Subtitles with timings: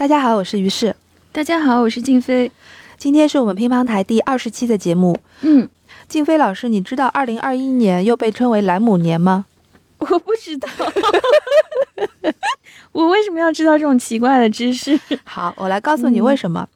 [0.00, 0.96] 大家好，我是于适。
[1.30, 2.50] 大家好，我是静飞。
[2.96, 5.14] 今天是我们乒乓台第二十期的节目。
[5.42, 5.68] 嗯，
[6.08, 9.44] 静飞老师，你知道二零二一年又被称为莱姆年吗？
[9.98, 10.66] 我不知道。
[12.92, 14.98] 我为什么要知道这种奇怪的知识？
[15.24, 16.66] 好，我来告诉你为什么。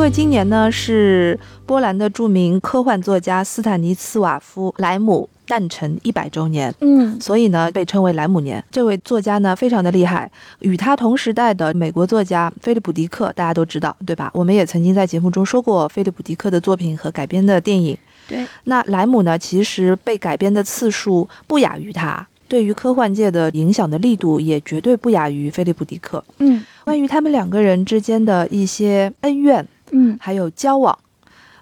[0.00, 8.64] 因为今年呢是波兰的著名科幻作家斯坦尼斯瓦夫·莱姆诞辰一百周年，嗯，所以呢被称为莱姆年。
[8.70, 14.30] 这位作家呢非常的厉害，与他同时代的美国作家菲利普·迪克大家都知道，对吧？
[14.32, 17.94] 我们也曾经在节目中说过菲利普·迪克的作品和改编的电影。
[18.26, 26.24] 对，那莱姆呢其实被改编的次数不亚于他，对于科幻界的影响的力度也绝对不亚于菲利普·迪克。
[26.38, 29.68] 嗯，关于他们两个人之间的一些恩怨。
[29.92, 30.98] 嗯，还有交往，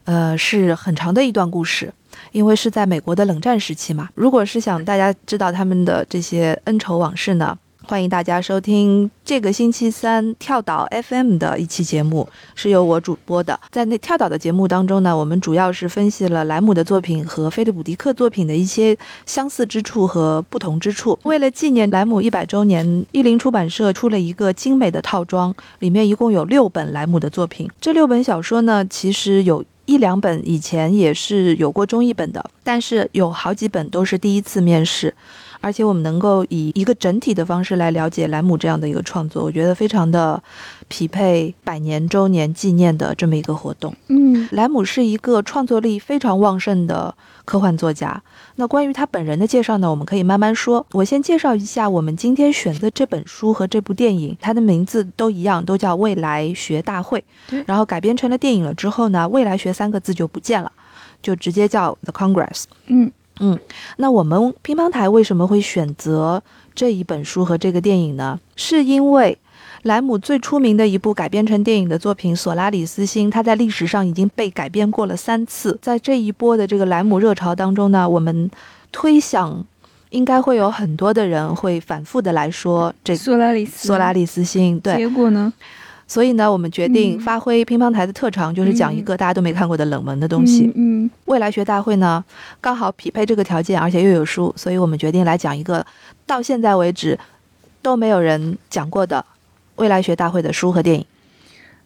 [0.04, 1.92] 呃，是很长的一段故事，
[2.32, 4.08] 因为是在美国的冷战时期嘛。
[4.14, 7.58] 如果是想大家知道他们的这些恩仇往事呢？
[7.88, 13.58] 欢迎大家收听这个星期三跳岛 FM 的一期节目，是由我主播的。
[13.70, 21.18] 在那跳岛的节目当中呢，我们主要是分析了莱姆的作品和菲利普·迪克作品的一些相似之处和不同之处。
[21.22, 27.66] 为了纪念莱姆一百周年，译林出版社出了一个精美的套装，里面一共有六本莱姆的作品。
[27.80, 35.14] 这六本小说呢，其实有一两本以前也是有过中译本的，但是有好几本都是第一次面世。
[35.60, 40.42] 而且我们能够以一个整体的方式来了解莱姆这样的一个创作，我觉得非常的
[40.88, 43.94] 匹配百年周年纪念的这么一个活动。
[44.08, 47.14] 嗯，莱姆是一个创作力非常旺盛的
[47.44, 48.22] 科幻作家。
[48.56, 50.84] 那关于他本人的介绍呢，我们可以慢慢说。
[50.92, 57.24] 我先介绍一下我们今天选的这本书和这部电影，它的名字都一样，都叫《未来学大会》。
[57.66, 60.72] 然后改编成了电影了之后呢，“未来学”三个字就不见了，
[61.22, 62.64] 就直接叫 The Congress。
[62.86, 63.10] 嗯。
[63.40, 63.58] 嗯，
[63.96, 66.42] 那我们乒乓台为什么会选择
[66.74, 68.38] 这一本书和这个电影呢？
[68.56, 69.38] 是因为
[69.82, 75.78] 莱姆最出名的一部改编成电影的作品《索拉里斯星》，它在历史上已经被改编过了三次。
[75.80, 78.50] 在这一波的这个莱姆热潮当中呢，我们
[78.90, 79.64] 推想
[80.10, 84.80] 应该会有很多的人会反复的来说这索拉里斯索拉里斯星。
[84.80, 85.52] 对，结果呢？
[86.08, 90.72] 所以呢，我们决定发挥乒乓台的特长，就是讲一个大家都没看过的冷门的东西。
[90.74, 92.24] 嗯，未来学大会呢，
[92.62, 95.84] 刚好匹配这个条件，而且又有书，所以我们决定来讲一个
[96.24, 97.18] 到现在为止
[97.82, 99.22] 都没有人讲过的
[99.76, 101.04] 未来学大会的书和电影。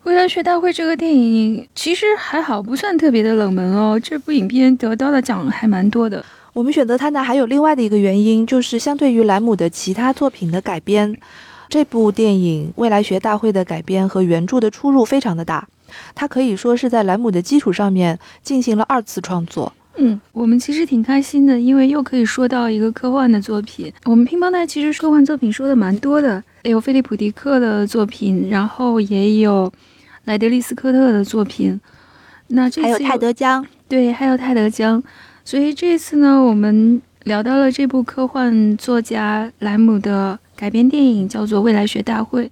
[0.05, 3.99] 未来学大会这个电影其实还好，不算特别的冷门哦。
[3.99, 6.25] 这部影片得到的奖还蛮多的。
[6.53, 11.17] 我们选择它呢，还有另外的一个原因，就是相对于莱姆的其他作品的改编。
[11.73, 15.67] 这部电影《未来学大会》的改编和原著的出入非常的大，
[16.15, 19.73] 它可以说是在莱姆的基础上面进行了二次创作。
[19.97, 23.91] 嗯，我们其实挺开心的，因为又可以说到一个科幻的作品。
[24.05, 29.73] 我们乒乓台其实科幻作品说的蛮多的，有菲利普·迪克的作品，然后也有
[30.27, 31.81] 莱德利·斯科特的作品。
[32.49, 35.03] 那这次还有泰德·江，对，还有泰德·江。
[35.43, 40.39] 所以这次呢，我们聊到了这部科幻作家莱姆的。
[40.63, 42.45] 改编电影叫做《未来学大会》，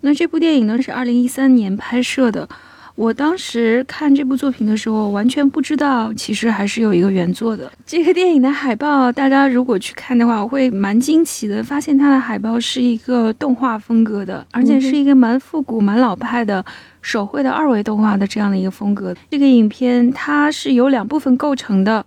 [0.00, 2.48] 那这部电影呢是二零一三年拍摄的。
[2.94, 7.70] 我当时看这部作品的时候，完全不知道其实还是有一个原作的。
[7.84, 16.64] 这个电影的海报，大家如果去看的话，我会蛮惊奇的，发现它的海报是一个动画风格的，而且是一个蛮复古、蛮老派的
[17.02, 19.14] 手绘的二维动画的这样的一个风格。
[19.30, 22.06] 这个影片它是由两部分构成的。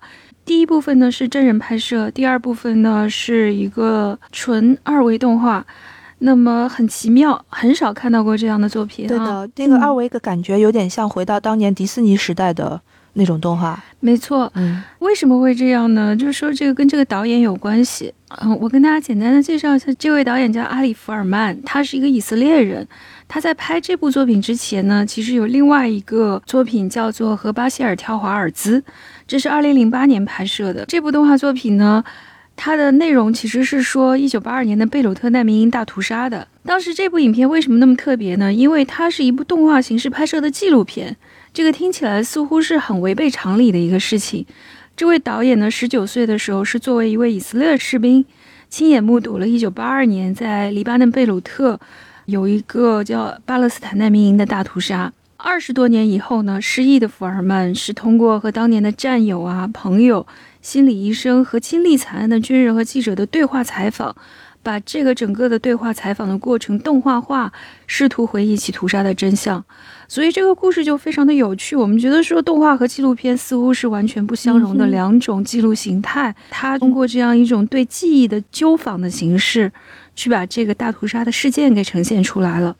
[0.52, 5.66] 第一部分呢是真人拍摄，第二部分呢是一个纯二维动画。
[6.20, 9.08] 那么很奇妙，很少看到过这样的作品。
[9.08, 12.82] 对的，那个二维的感觉有点像回到当年迪士尼时代的
[13.14, 13.82] 那种动画。
[14.02, 16.14] 没错，嗯，为什么会这样呢？
[16.14, 18.14] 就是说这个跟这个导演有关系。
[18.42, 22.86] 嗯，我跟大家简单的介绍一下，这位导演叫阿里福尔曼，他是一个以色列人。
[23.34, 28.81] 他在拍这部作品之前呢，其实有另外一个作品叫做《和巴希尔跳华尔兹》，
[29.25, 30.84] 这是二零零八年拍摄的。
[30.86, 32.03] 这部动画作品呢，
[32.58, 36.46] 它的内容其实是说一九八二年的贝鲁特难民营大屠杀的。
[36.66, 38.52] 当时这部影片为什么那么特别呢？
[38.52, 41.16] 因为它是一部动画形式拍摄的纪录片，
[41.53, 44.46] 这个听起来似乎是很违背常理的一个事情。
[44.97, 48.26] 这位导演呢，十九岁的时候是作为一位以色列士兵，
[48.70, 51.79] 亲眼目睹了一九八二年在黎巴嫩贝鲁特。
[52.32, 55.12] 有一个叫巴勒斯坦难民营的大屠杀。
[55.36, 60.26] 二十多年以后呢，失忆的福尔曼是通过和当年的战友啊、朋友、
[60.62, 64.16] 心理医生和亲历惨案的军人和记者的对话采访，
[64.64, 67.52] 把这个整个的对话采访的过程动画化，
[67.86, 69.62] 试图回忆起屠杀的真相。
[70.08, 71.76] 所以这个故事就非常的有趣。
[71.76, 76.36] 我们觉得说动画和纪录片似乎是完全不相容的两种记录形态。
[76.50, 79.72] 它通过这样一种对记忆的纠访的形式，
[80.16, 82.75] 去把这个大屠杀的事件给呈现出来了。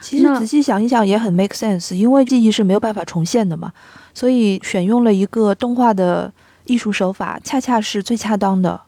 [0.00, 3.72] 其实仔细想一想也很 make sense，因为记忆是没有办法重现的嘛，
[4.12, 6.32] 所以选用了一个动画的
[6.66, 8.80] 艺术手法，恰恰是最恰当的。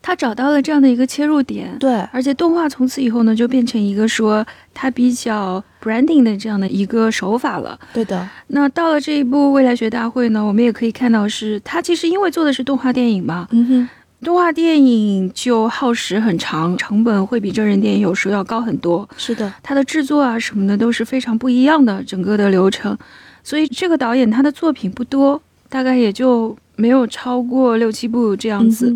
[0.00, 7.76] 他找到了这样的一个切入点，对，而且动画从此以后呢，就变成一个说它比较 branding 的这样的一个手法了。
[7.92, 8.28] 对的。
[8.48, 13.88] 那到了这一部未来学大会呢，我们也可以看到是它其实因为做的是动画电影嘛，嗯哼，
[14.22, 19.08] 动画电影就耗时很长，成本会比真人电影有时候要高很多。
[19.16, 22.96] 是的，它的制作啊什么的都是非常不一样的，整个的流程。
[23.44, 28.94] 所以这个导演他的作品不多，大概也就没有超过六七部这样子。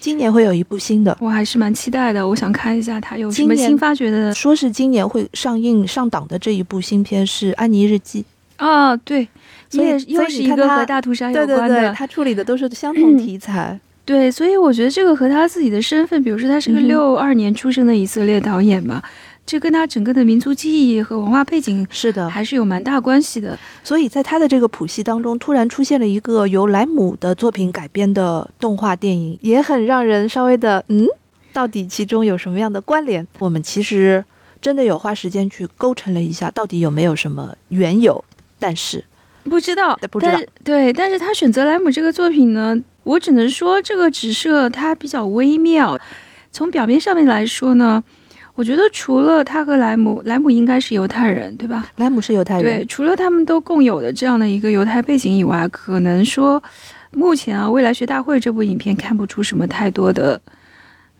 [0.00, 2.26] 今年会有一部新的，我还是蛮期待的。
[2.28, 4.34] 我想看一下他有什么新发掘的。
[4.34, 8.22] 说是今年会上映上档的这一部新片是《安妮日记》
[8.66, 9.26] 啊，对，
[9.70, 11.92] 所以又是一个和大屠杀有关的。
[11.94, 13.80] 他处理的都是相同题材。
[14.04, 19.02] 对，所以我觉得这个和他自己的身份，比如说他是个六二年出生的以色列导演嘛。
[19.46, 23.58] 这跟他整个的民族记忆和文化背景是的，还是有蛮大关系的。
[23.82, 31.06] 所以在他的这个谱系当中，突然出现了一个由莱姆的作品改编的动画电影，也很让人稍微的嗯，
[31.52, 33.26] 到底其中有什么样的关联？
[33.38, 34.24] 我们其实
[34.62, 38.24] 真的有花时间去勾陈了一下，到底有没有什么缘由？
[38.58, 39.04] 但是
[39.42, 40.40] 不知道，不知道。
[40.64, 42.74] 对，但是他选择莱姆这个作品呢，
[43.04, 45.98] 我只能说这个直射它比较微妙。
[46.50, 48.02] 从表面上面来说呢。
[48.56, 51.90] 我觉得除了他和莱姆，莱姆应该是犹太人，对吧？
[51.96, 52.62] 莱姆是犹太人。
[52.62, 56.62] 对，除了他们都共有的这样的一个犹太背景以外，可能说，
[57.10, 60.40] 目前啊，《未来学大会》这部影片看不出什么太多的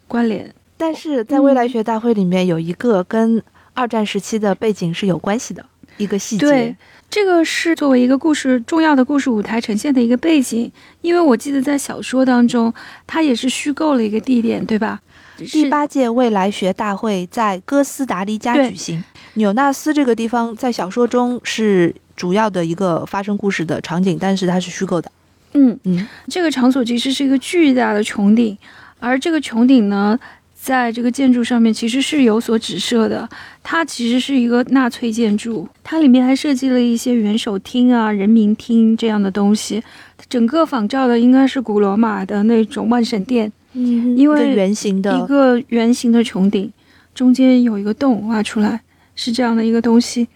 [0.07, 0.49] 关联。
[0.77, 3.43] 但是在《未来学大会》里面有一个跟
[3.73, 5.67] 二战时期的背景是有关系的
[5.97, 6.47] 一个细节。
[6.47, 6.77] 对，
[7.11, 10.71] 这个是作为一个故事重要的故事舞台呈现的一个背景，
[11.01, 12.73] 因为我记得在小说当中，
[13.07, 15.01] 它也是虚构了一个地点，对吧？
[15.37, 19.03] 第八届未来学大会在哥斯达黎加举行。
[19.35, 25.11] 纽纳斯这个地方在小说中是主要的一个发生故事的场景，但是它是虚构的。
[25.55, 28.57] 嗯嗯，这个场所其实是一个巨大的穹顶，
[28.99, 30.19] 而这个穹顶呢，
[30.65, 33.29] 在这个建筑上面其实是有所指涉的。
[33.63, 39.83] 它其实是一个纳粹建筑，它里面还设计了一些元首厅啊、人民厅这样的东西。
[40.27, 43.53] 整个仿照的应该是古罗马的那种万神殿。
[43.75, 46.73] 嗯，因为圆形的一个圆形的穹顶，
[47.15, 48.81] 中间有一个洞挖出来，
[49.15, 50.27] 是这样的一个东西。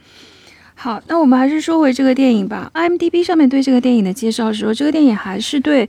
[0.74, 2.70] 好，那我们还是说回这个电影吧。
[2.74, 5.88] IMDB 上面对这个电影的介绍说，这个电影还是对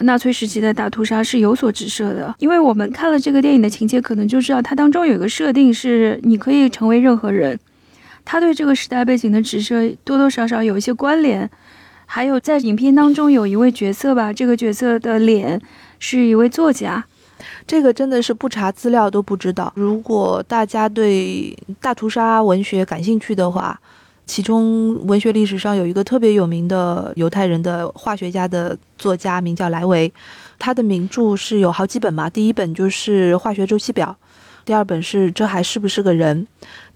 [0.00, 2.34] 纳粹时期的大屠杀是有所指涉的。
[2.38, 7.58] 因为我们看了这个电影的情节，可能就知道它当中有一个设定是你可以成为任何人。
[8.24, 11.48] 他对这个时代背景的指涉多多少少有一些关联。
[12.04, 15.60] 还有在影片当中有一位角色吧，这个角色的脸。
[15.98, 17.02] 是一位作家，
[17.66, 19.72] 这个真的是不查资料都不知道。
[19.74, 23.80] 如果大家对大屠杀文学感兴趣的话，
[24.26, 30.12] 其中文学历史上有一个特别有名的犹太人的化学家的作家，名叫莱维，
[30.58, 32.28] 他的名著是有好几本嘛。
[32.28, 34.14] 第一本就是《化学周期表》。
[34.64, 36.44] 第二本是这还是不是个人？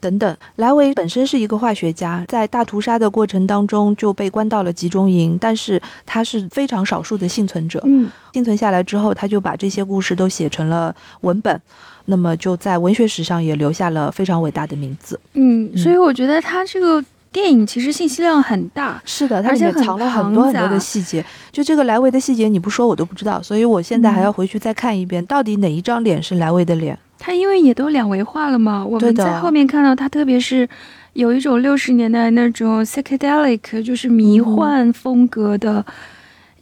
[0.01, 7.81] 等等，莱维本身是一个化学家，在大屠杀的过程当中就被关到了集中营，但是他是非常少数的幸存者。
[7.85, 11.61] 嗯，幸存下来之后，他就把这些故事都写成了文本，
[12.07, 15.21] 那么就在文学史上也留下了非常伟大的名字。
[15.35, 21.25] 嗯，所以我觉得他这个电影其实信息量很大，是的，它里面藏了很多很多的细节。
[21.53, 26.99] 就这个莱维的细节，你不说我都不知道，所以我现在还要回去再看一遍，到底哪一张脸是莱维的脸。
[27.19, 30.69] 它因为也都两维化了嘛，我们在后面看到它，特别是
[31.13, 35.85] 有一种六十年代那种 psychedelic，就是迷幻风格的，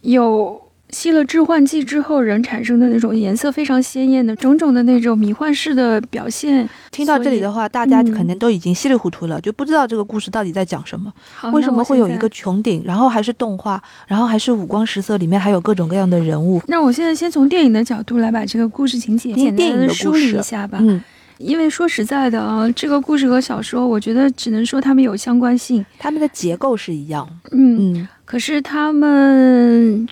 [0.01, 0.68] 有。
[0.91, 6.67] 吸了致幻剂之后，人产生的那种颜色非常鲜艳的种种的那种迷幻式的表现。
[6.91, 11.13] 听到这里的话，大家可能都已经稀里糊涂了，就不知道这个故事到底在讲什么。
[11.53, 16.61] 为什么会有一个穹顶，然后还是动画，然后还是五光十色，里面还有各种各样的人物？
[16.67, 20.79] 那我现在先从电影的角度来把这个故事情节简单的梳理一下吧。
[20.81, 20.99] 嗯，
[21.37, 27.29] 因为说实在的啊，这个故事和小说，我觉得只能说他们有相关性，他们的结构是一样。
[27.51, 30.07] 嗯嗯，可是他们。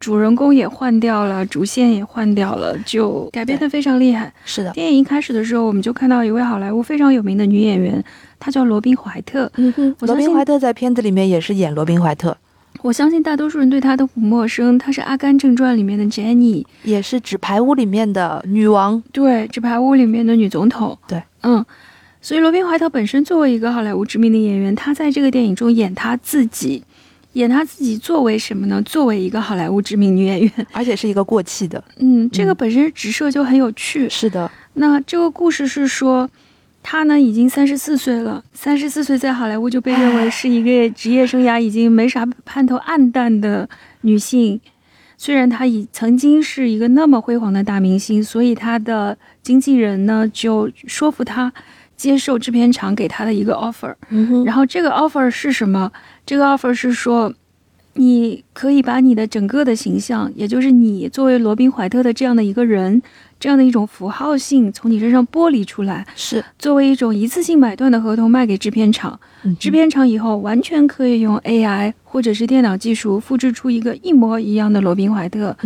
[0.00, 4.32] 主人公也换掉了，主线也换掉了，就改编的非常厉害。
[4.46, 8.02] 是的，电影一开始的时候，我们就看到一位好莱坞非常有名的女演员，
[8.38, 9.52] 她叫罗宾怀特。
[9.56, 12.36] 嗯哼，罗宾怀特在片子里面也是演罗宾怀特。
[12.82, 19.02] 我相信大多数人对她都不陌生，她是《阿甘正传》里面的 Jenny，也是《纸牌屋》里面的女王。
[19.12, 20.98] 对，《纸牌屋》里面的女总统。
[21.06, 21.62] 对，嗯。
[22.22, 26.82] 所以罗宾怀特本身作为一个好莱坞知名的演员，他在这个电影中演他自己，
[27.34, 28.82] 演她自己作为什么呢？
[28.82, 31.82] 作为一个好莱坞知名女演员， 而且是一个过气的。
[31.98, 34.08] 嗯，这个本身直射就很有趣。
[34.08, 34.50] 是的。
[34.74, 36.28] 那这个故事是说，
[36.82, 43.68] 她呢已经三十四岁了，三十四岁在好莱坞就被认为是一个职业生涯已经没啥盼头、暗淡的
[44.00, 44.60] 女性。
[45.16, 51.52] 虽然她已曾经是一个那么辉煌的大明星，所以她的经纪人呢就说服她。
[51.96, 53.94] 接受制片厂给她的一个 offer，
[54.46, 55.92] 然后这个 offer 是什么？
[56.30, 57.34] 这个 offer 是说，
[57.94, 63.02] 你可以把你的整个的形象，也就是你作为罗宾怀特的这样的一个人，
[63.40, 66.44] 这样的一种符号性从你身上剥离出来，是。
[66.56, 69.18] 作为一种一次性买断的合同卖给制片厂，
[69.58, 71.92] 制片厂以后完全可以用 AI。
[72.12, 75.56] 或者是电脑技术复制出一个一模一样的罗宾怀特，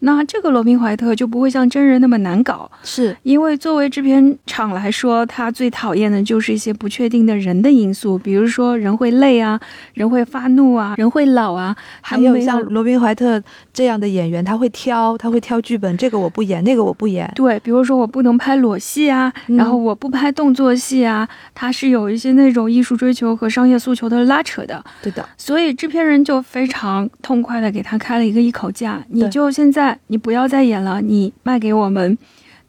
[0.00, 3.16] 那这个罗宾怀特就不会像真人那么难搞，是。
[3.22, 9.60] 因为作为制片厂来说，他最讨厌的就是一些不确定的人的因素，比如说人会累啊，
[9.94, 13.40] 人会发怒啊，人会老啊，还有像罗宾怀特
[13.72, 25.92] 这样的演员，他会挑，他会挑剧本，这个我不演，那个我不演，对，比如说我不能拍裸戏啊，然后我不拍动作戏啊，他是有一些那种艺术追求和商业诉求的拉扯的，对的，所以制。
[25.92, 32.16] 片人就非常痛快的给他开了一个一口价，你就现在你不要再演了，你卖给我们。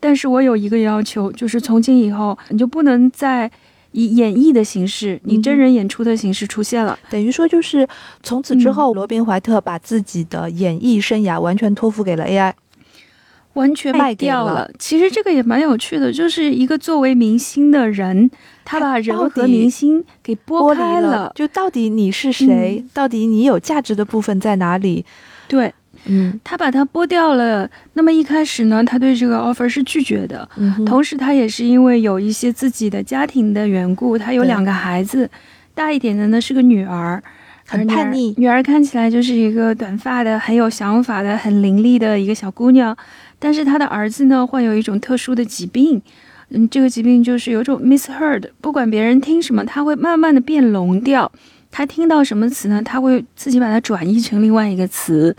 [0.01, 3.50] 但是我有一个要求，就是从今以后你就不能再
[3.93, 7.00] 以演绎的形式，你真人演出的形式出现了。
[7.10, 7.88] 等于说就是
[8.22, 12.51] 从此之后，罗宾怀特把自己的演艺生涯完全托付给了 AI。
[13.53, 14.69] 完全卖掉了。
[14.79, 18.29] 其实这个也蛮有趣的，就是一个作为明星的人，
[18.65, 21.31] 他把人和明星给剥开了。
[21.36, 22.83] 就到底你是谁？
[22.93, 25.05] 到底你有价值的部分在哪里？
[25.48, 25.72] 对，
[26.05, 27.69] 嗯，他把它剥掉了。
[27.93, 30.48] 那么一开始呢，他对这个 offer 是拒绝的。
[30.86, 35.29] 同时，他也是因为有一些自己的家庭的缘故，他有两个孩子，
[35.75, 37.22] 大一点的呢是个女儿，
[37.67, 38.33] 很叛逆。
[38.38, 42.98] 女儿看起来就是一个短发的、很有想法的、很伶俐的一个小姑娘。
[43.44, 46.02] 但是他的儿子呢，患有一种特殊的疾病，
[46.52, 51.30] 嗯，这个疾病就是有种 misheard，不管别人听什么，他会慢慢的变聋掉。
[51.70, 52.82] 他听到什么词呢？
[52.82, 55.36] 他会自己把它转译成另外一个词。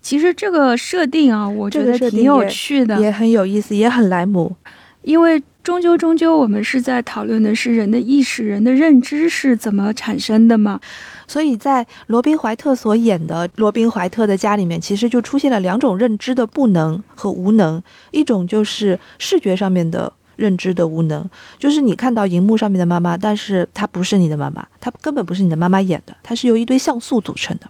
[0.00, 4.54] 其实这个设定啊，我觉得挺有趣的，也很有意思，也很莱姆。
[5.02, 10.78] 因为终究终究，我们是在讨论的是人的意识、人的认知是怎么产生的嘛。
[11.28, 17.80] 所以在罗宾怀特所演的罗宾怀特的家里面，其实就出现了两种认知的不能和无能。
[18.10, 27.68] 一种就是视觉上面的认知的无能，就是你看到荧幕上面的妈妈，但是她不是你的妈妈，她根本不是你的妈妈演的，她是由一堆像素组成的，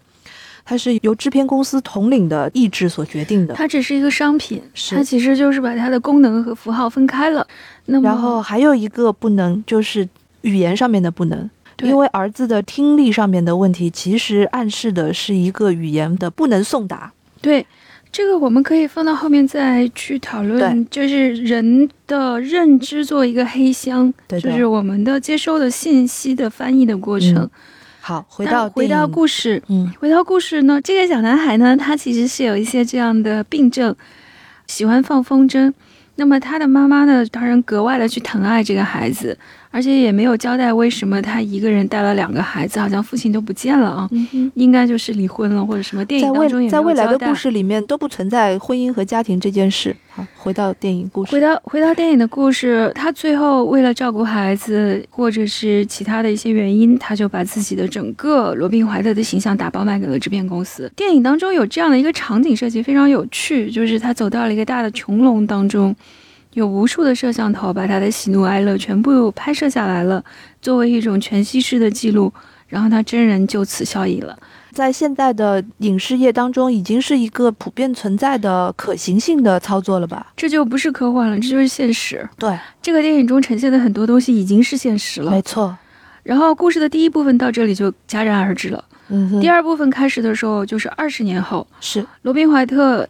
[0.64, 3.54] 它是由制片公司统领的意志所决定的。
[3.54, 7.46] 它只是一个商品，是它其实就是把它的功能和符号分开了。
[7.86, 10.08] 那么然后还有一个不能就是
[10.42, 11.50] 语言上面的不能。
[11.82, 17.12] 因为儿子的听力上面的问题，其实暗示的是一个语言的不能送达。
[17.40, 17.64] 对，
[18.11, 20.85] 这个我们可以放到后面再去讨论。
[20.90, 27.49] 就是人的认知做一个黑箱，就是我们的接收的信息的翻译的过程。
[28.00, 33.94] 好，回到回到故事，嗯，回到故事呢，这个小男孩呢，他其实是有一些这样的病症，
[34.66, 35.73] 喜欢放风筝。
[36.16, 39.38] 那么他的妈妈呢，当然格外的去疼爱这个孩子。
[39.70, 44.10] 而且也没有交代为什么他一个人带了两个孩子，好像父亲都不见了啊，
[44.54, 46.04] 应该就是离婚了或者什么。
[46.04, 49.94] 电影当中也在未来的故事里面都不存在婚姻和家庭这件事。
[50.10, 60.90] 好，回到电影故事，回到回到电影的故事，他最后为了照顾孩子或者是其他的一些原因，他就把自己的整个罗宾怀特的形象打包卖给了制片公司。
[60.96, 65.94] 电影当中有这样的一个场景设计非常有趣，就是他走到了一个大的穹窿当中。
[66.58, 70.22] 有无数的摄像头把他的喜怒哀乐全部拍摄下来了，
[70.60, 72.32] 作为一种全息式的记录，
[72.66, 74.36] 然后他真人就此效益了。
[74.72, 80.32] 在现在的影视业当中，已经是一个普遍存在的可行性的操作了吧？
[80.36, 82.28] 这就不是科幻了，这就是现实。
[82.36, 85.30] 对，这个电影中呈现的很多东西已经是现实了。
[85.30, 85.78] 没错。
[86.24, 88.84] 然后故事的第一部分到这里就戛然而止了。
[89.10, 89.40] 嗯。
[89.40, 93.08] 第二部分开始的时候就是二十年后，是罗宾怀特。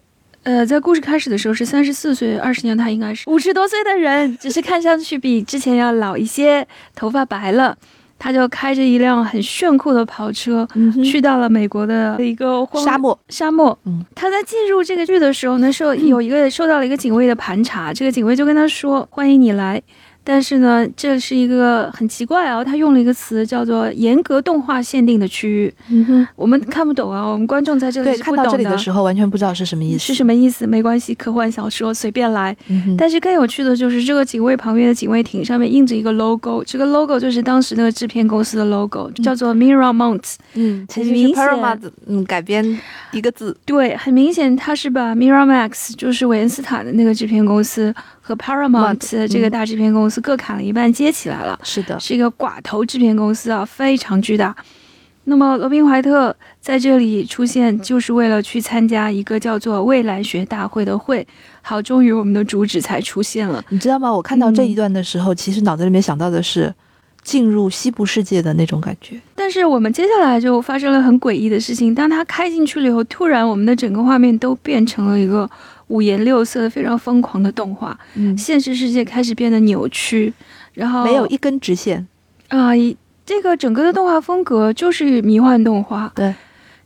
[0.48, 7.76] 呃，在故事开始的时候是三十四岁，二十年他应该是五十多岁的人，只是看上去比之前要老一些，头发白了。
[8.18, 10.66] 他就开着一辆很炫酷的跑车，
[11.04, 13.16] 去到了美国的一个沙漠。
[13.28, 13.78] 沙漠。
[13.84, 19.80] 嗯，他在进入这个剧的时候呢，受有一个受到了一个警卫的盘查，这个警卫就跟他说：“欢迎你来
[20.28, 30.00] 但是呢，这是一个很奇怪啊，他用了一个词叫做“严格动画限定的区域”，嗯哼，我们看不懂啊，我们观众在这里看到这里的时候完全不知道是什么意思。
[30.00, 30.66] 是什么意思？
[30.66, 32.54] 没关系，科幻小说随便来。
[32.68, 40.34] 嗯哼，但是更有趣的就是，这个警卫旁边的警卫艇上面印着一个 logo，这个 logo 就是当时那个制片公司的 logo，叫做 Miramont。
[40.52, 42.78] 嗯，其实是明显 Paramount 嗯改编
[43.12, 43.56] 一个字。
[43.64, 47.94] 对，很明显他是把 Miramax，就是韦恩斯坦的那个制片公司
[48.28, 54.54] 和 Paramount 这个大制片公司各砍了一半，接起来了，是的，是一个寡头制片公司啊，非常巨大。
[55.24, 61.26] 那么罗宾怀特在这里出现，就是为了去参加一个叫做未来学大会的会。
[61.62, 63.64] 好，终于我们的主旨才出现了。
[63.70, 64.12] 你知道吗？
[64.12, 66.74] 我看到这一段的时候，其实脑子里面想到的是
[67.28, 69.20] 进入西部世界的那种感觉。
[69.34, 71.94] 但是我们接下来就发生了很诡异的事情。
[71.94, 75.48] 当他开进去了以后，突然我们的整个画面都变成了一个
[75.88, 77.98] 五颜六色的、非常疯狂的动画。
[78.14, 80.32] 嗯，现实世界开始变得扭曲，
[80.72, 82.06] 然后没有一根直线。
[82.48, 86.10] 啊、一这个整个的动画风格就是迷幻动画。
[86.14, 86.34] 对，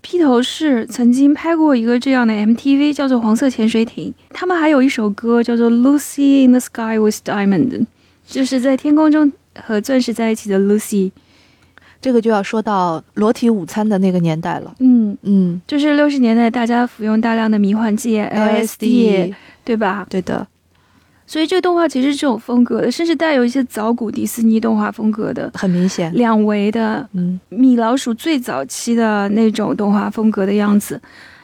[0.01, 4.13] 披头士曾经拍过一个这样的 MTV，叫做《黄色潜水艇》。
[4.35, 7.71] 他们还有一首歌叫做《Lucy in the Sky with Diamond》，
[8.27, 11.11] 就是在天空中和钻石在一起的 Lucy。
[12.01, 14.75] 这个就要说到裸体午餐的那个年代了。
[14.81, 19.33] 嗯，嗯就是六十年代大家服用大量的迷幻剂 LSD，
[19.65, 20.05] 对吧？
[20.11, 20.45] 对的，
[21.29, 26.13] 所以这个动画其实是这种风格的，甚至带有一些早古迪士尼动画风格的很明显。
[26.15, 31.01] 两维的嗯米老鼠最早期的那种动画风格的样子。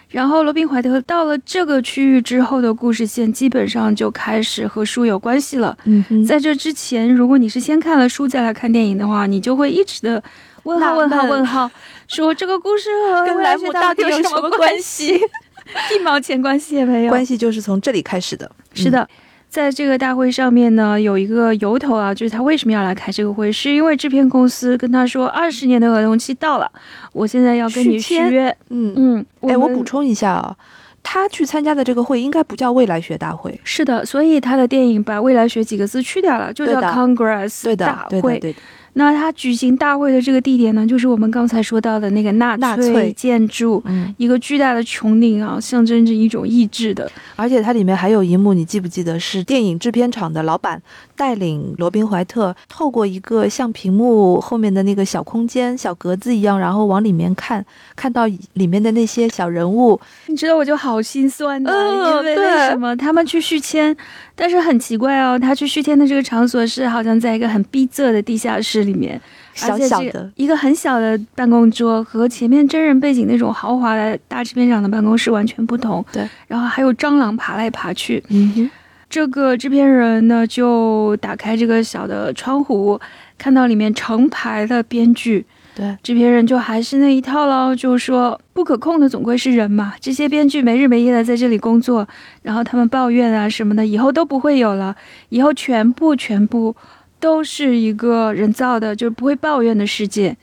[0.09, 5.77] 然后罗宾怀特到了这个区域之后的故事线，基本上就开始和书有关系了。
[5.85, 10.23] 嗯哼，在这之前，如果你是先看了书再来看电影的话，你就会一直的
[10.63, 11.71] 问号问号问号，
[12.07, 12.89] 说这个故事
[13.27, 15.21] 和莱姆到底有什么关系？
[15.95, 17.11] 一毛钱关系也没有。
[17.11, 18.51] 关系就是从这里开始的。
[18.73, 19.07] 是的，
[19.49, 26.71] 在这个大会上面呢，有一个由头啊，就是他为什么要来开这个会，是因为制片公司跟他说，二十年的合同期到了，
[27.13, 28.55] 我现在要跟你续约。
[28.69, 30.55] 嗯，嗯，哎，我补充一下啊，
[31.03, 33.59] 他去参加的这个会应该不叫未来学大会。
[33.65, 38.39] 是的，所以他的电影把未来学几个字去掉了，就叫 Congress 对的大，对的，会。
[38.39, 38.59] 对的。
[38.99, 43.81] 那他举行大会的这个地点呢，就是我们刚才说到的那个纳纳粹粹建筑。
[43.87, 49.19] 嗯，一个巨大的穹顶啊，象征着一种意志的，而且它里面还有一幕，你记不记得？
[49.21, 50.83] 是电影制片厂的老板
[51.15, 60.01] 带领罗宾怀特透过一个像屏幕后面的那个小空间、小格子一样，然后往里面看，看到里面的那些小人物。
[60.27, 63.97] 你知道我就好心酸的，嗯因为为什么他们去续签？
[64.35, 69.21] 但是很奇怪哦，他去续签的这个场所是好像在一个很逼仄的地下室里面，
[69.55, 76.05] 小小的，一个很小的办公桌，和前面真人背景那种豪华的大制片厂的办公室完全不同。
[76.13, 78.23] 对，然后还有蟑螂爬来爬去。
[78.29, 78.71] 嗯哼，
[79.09, 83.01] 这个制片人呢，就打开这个小的窗户，
[83.37, 85.47] 看到里面成排的编剧。
[85.75, 89.95] 对，制片人就还是那一套喽，就是说不可控的总归是人嘛。
[90.01, 92.05] 这些编剧没日没夜的在这里工作，
[92.43, 94.97] 然后他们抱怨啊什么的，以后都不会有了，
[95.29, 96.75] 以后全部全部
[97.21, 100.37] 都是一个人造的，就是不会抱怨的世界，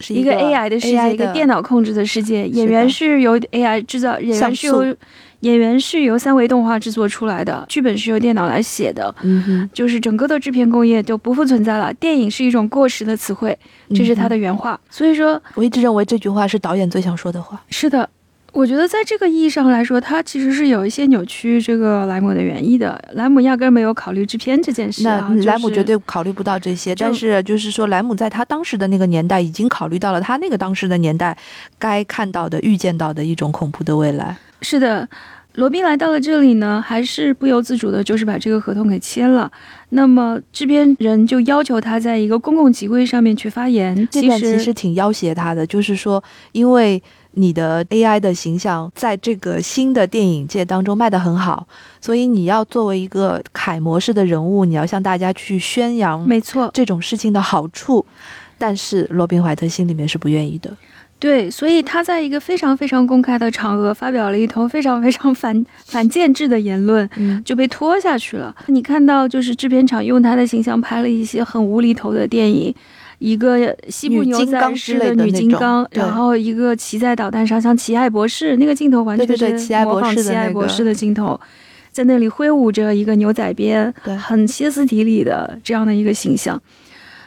[0.00, 2.46] 是一个 AI 的世界，一个电脑控制的世界。
[2.48, 4.96] 演员是由 AI 制造，演员是由
[5.40, 9.14] 演员是由三维动画制作出来的，剧本是由电脑来写的。
[9.22, 13.56] 嗯哼，就是整个的制片工业就不复存在了，电影是一种过时的词汇，
[13.94, 14.78] 这是他嗯的原话。
[14.90, 17.62] 所以说，我一直认为这句话是导演最想说的话。
[17.70, 18.10] 是的，
[18.52, 23.00] 我觉得在这个意义上来说，他其实是有一些扭曲这个莱姆的原意的。
[23.12, 31.36] 莱姆压根儿没有考虑制片这件事那莱姆绝对考虑不到这些，就但是就是说，莱姆在他当时的那个年代已经考虑到了他那个当时的年代
[31.78, 34.36] 该看到的、预见到的一种恐怖的未来。
[34.62, 35.08] 是的。
[35.54, 39.50] 罗宾来到了这里呢，还是不由自主的，就是把这个合同给签了。
[39.88, 44.06] 那么制片人就要求他在一个公共集会上面去发言。
[44.08, 47.02] 这段其实挺要挟他的，就是说，因为
[47.32, 51.66] 你的 AI 的形象在这个新的电影界当中卖得很好，
[52.00, 58.04] 所以你要作为一个楷模式的人物，你要向大家去宣扬没错，这种事情的好处。
[58.60, 60.76] 但是罗宾怀特心里面是不愿意的。
[61.20, 68.54] 对，所以他在一个非常非常公开的场合发表了一通非常非常反 反建制的言论，嗯，就被拖下去了。
[68.66, 72.72] 你看到，就是制片厂用他的形象拍了一些很无厘头的电影，
[73.18, 81.38] 一个西部牛仔式女的女金刚，然后一个骑在导弹上，像奇爱博士那个镜头，完全是奇爱博模仿奇爱博士的镜头，
[81.90, 84.16] 在那里挥舞着一个牛仔鞭，对。
[84.16, 86.60] 很歇斯底里的这样的一个形象。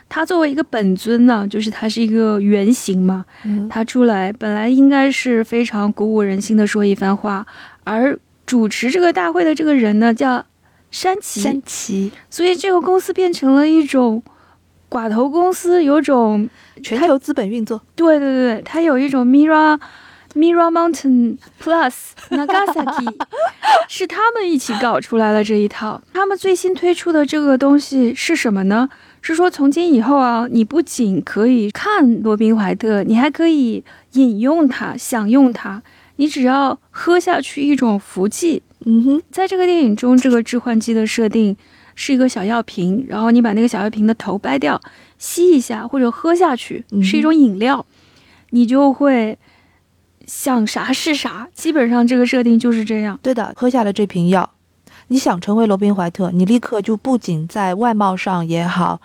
[0.08, 3.68] 他作为一个本尊呢，就是他是一个原型嘛，嗯。
[3.70, 7.46] 他出来本来应该是非常鼓舞人心的说一番话，
[7.84, 10.46] 而主持这个大会的这个人呢，叫
[10.90, 12.12] 山崎，山崎。
[12.30, 14.22] 所以这个公司变成了一种
[14.92, 16.50] 寡头公司，有种
[16.84, 19.80] 全球资本运作，对对对对，它有一种 Mira
[20.36, 21.94] Mira Mountain Plus
[22.30, 23.16] Nagasaki，
[23.88, 26.02] 是他们一起搞出来了这一套。
[26.14, 28.90] 他们最新推出的这个东西是什么呢？
[29.22, 33.82] 是说从今以后啊，你不仅可以看罗宾怀特，你还可以
[34.14, 35.82] 饮用它、享用它。
[36.18, 41.56] 你只要喝下去一种福剂，嗯哼，在这个电影中，这个致幻剂的设定
[42.04, 44.82] 是一个小药瓶，然后你把那个小药瓶的头掰掉，
[45.20, 47.86] 吸一下或者喝下去，是一种饮料，
[48.50, 49.38] 你就会
[50.26, 51.48] 想啥是啥。
[51.54, 53.20] 基本上这个设定就是这样。
[53.22, 54.50] 对的，喝下了这瓶药，
[55.10, 59.00] 你想成为罗宾怀特，你立刻就不仅在外貌上也好，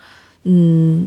[0.45, 1.07] 嗯，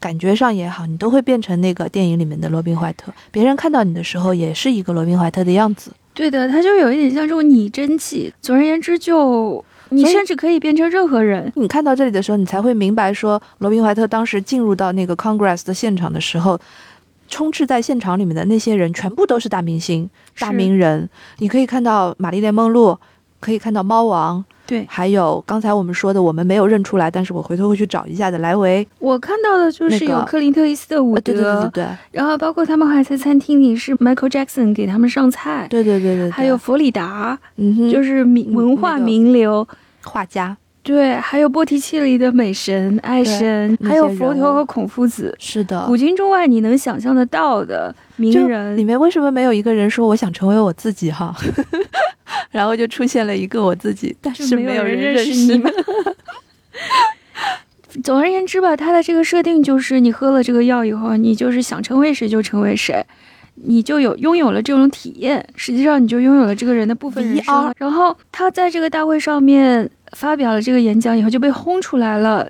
[0.00, 3.12] 感觉上也好，你都会变成那个电影里面的罗宾怀特。
[3.30, 5.92] 别人看到你的时候，也是一个罗宾怀特的样子。
[6.14, 8.32] 对的，它就有一点像这种拟真剂。
[8.40, 11.52] 总而言之就，你甚至可以变成任何人。
[11.56, 16.58] 你看到这里的时候，你才会明白说，罗宾怀特当时进入到那个 Congress 的现场的时候，
[17.28, 21.08] 充斥在现场里面的那些人全部都是大明星、大名人。
[21.38, 22.98] 你可以看到玛丽莲梦露，
[23.40, 28.86] 可以看到猫王，对还有刚才我们说的我们没有认出来，但是我回头会去找一下的莱维。
[28.98, 39.66] 我看到的就是有克林特·伊斯特伍呃，德，对对对对对然后包括他们还在餐厅里是 Michael Jackson 给他们上菜，对对对对对，还有弗里达，嗯哼，就是名嗯文化那个名流。
[40.04, 45.84] 画家，对，还有波提切利的美神、爱神，还有佛陀和孔夫子，是的。
[45.84, 51.34] 古今中外你能想象得到的名人里，面为什么没有一个人说我想成为我自己哈？
[52.52, 55.72] 然后就出现了一个我自己，但是没有有人认认识你们。
[58.04, 63.04] 总而言之吧，它的这个设定就是，你喝了这个药以后，你就是想成为谁就成为谁，
[63.56, 65.46] 你就有拥有了这种体验。
[65.56, 67.74] 实际上，你就拥有了这个人的部分人生。
[67.78, 72.48] 然后他在这个大会上面发表了这个演讲以后，就被轰出来了。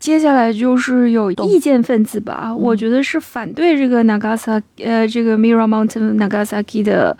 [0.00, 7.16] 接下来就是有意见分子吧，我觉得是反对这个 Nagasaki，呃，这个 Mira Mountain Nagasaki 的，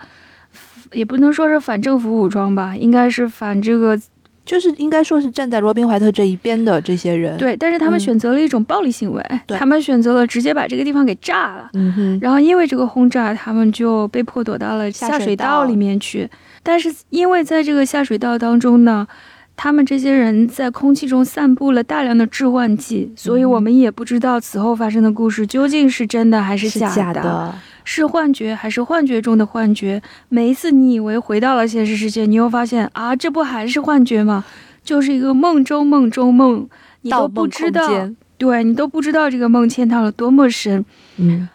[0.93, 3.99] 也不能说是反政府武装吧，应该是反这个
[4.45, 11.69] 就是应该说是站在罗宾怀特这一边的这些人。，对，但是他们嗯选择了一种暴力行为，对他们选择了直接把这个地方给炸了。
[11.73, 16.29] 嗯哼，然后因为这个轰炸，他们就被迫躲到了下水道里面去。
[16.61, 19.07] 但是因为在这个下水道当中呢，
[19.61, 27.53] 他们这些人在空气中散布了大量的致幻剂，所以我们也不知道此后发生的故事究竟是真的还是假的。
[27.83, 30.01] 是幻觉还是幻觉中的幻觉？
[30.29, 34.45] 每一次你以为回到了现实世界，你又发现啊，这不还是幻觉吗？
[34.81, 36.65] 就是一个梦中梦中梦，
[37.01, 40.85] 你都不知道，对你都不知道这个梦嵌套了多么深。
[41.17, 41.49] 嗯，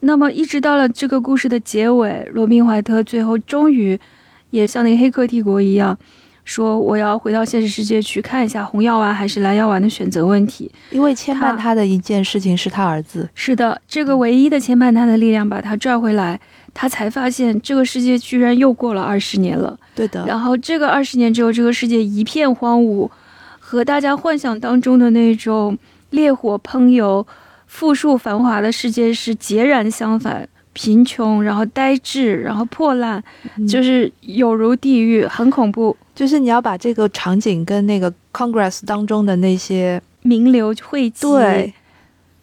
[0.00, 4.00] 那么一直到了这个故事的结尾，罗宾怀特最后终于
[4.48, 5.98] 也像那个《黑客帝国》一样，
[6.44, 10.70] 说我要回到现实世界去看一下红药丸还是蓝药丸的选择问题。
[10.90, 13.28] 因为牵绊他的一件事情是他儿子。
[13.34, 16.40] 是的，这个唯一的牵绊他的力量把他拽回来，
[16.74, 19.78] 他才发现这个世界居然又过了二十年了。
[19.94, 23.10] 对的，然后这个二十年之后，这个世界一片荒芜，
[23.58, 25.78] 和大家幻想当中的那种
[26.10, 27.26] 烈火烹油、
[27.66, 30.48] 富庶繁华的世界是截然相反。
[30.72, 33.22] 贫穷，然后呆滞，然后破烂，
[33.56, 35.96] 嗯就是有如地狱，很恐怖。
[36.14, 41.72] 就是你要把这个场景跟那个 Congress 当中的那些名流汇集对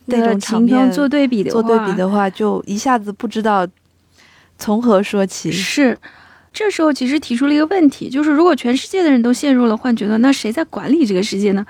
[0.06, 3.68] 那种场面做对比的话，做对比的话，就一下子不知道
[4.58, 5.52] 从何说起。
[5.52, 5.98] 是，
[6.52, 11.66] 这时候其实提出了一个问题，就是如果全世界的人都陷入了幻觉了，那谁在管理这个世界呢？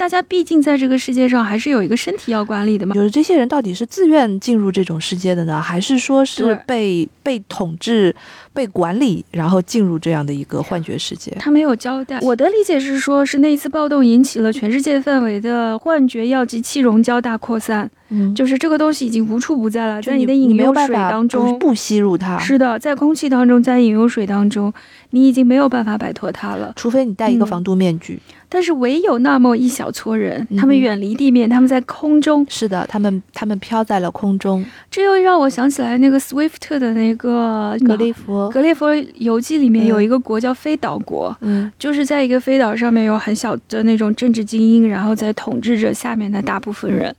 [0.00, 2.94] 大家毕竟在这个世界上还是有一个身体要管理的嘛。
[2.94, 8.16] 就是这些人到底是自愿进入这种世界的呢，还是说是被被统治、
[8.54, 11.30] 被管理，然后进入这样的一个幻觉世界？
[11.38, 12.18] 他没有交代。
[12.22, 21.58] 我的理解是说，是那一次暴动引起了全世界范围的幻觉药剂气溶胶大扩散，嗯，就是这个东西已经无处不在了，在你的饮用水当中。
[21.58, 24.72] 不吸入它，是的，在空气当中，在饮用水当中，
[25.10, 26.72] 你已经没有办法摆脱它了。
[26.76, 28.18] 除非你戴一个嗯防毒面具。
[28.52, 34.64] 但是唯有那么一小撮人，他们远离地面，他们在空中，是的，他们他们飘在了空中。
[34.90, 47.14] 这又让我想起来那个 Swift 的那个格列佛，格列佛游记里面嗯有一个国叫飞岛国，嗯，就是在一个飞岛上面有很小的那种政治精英，然后在统治着下面的大部分人，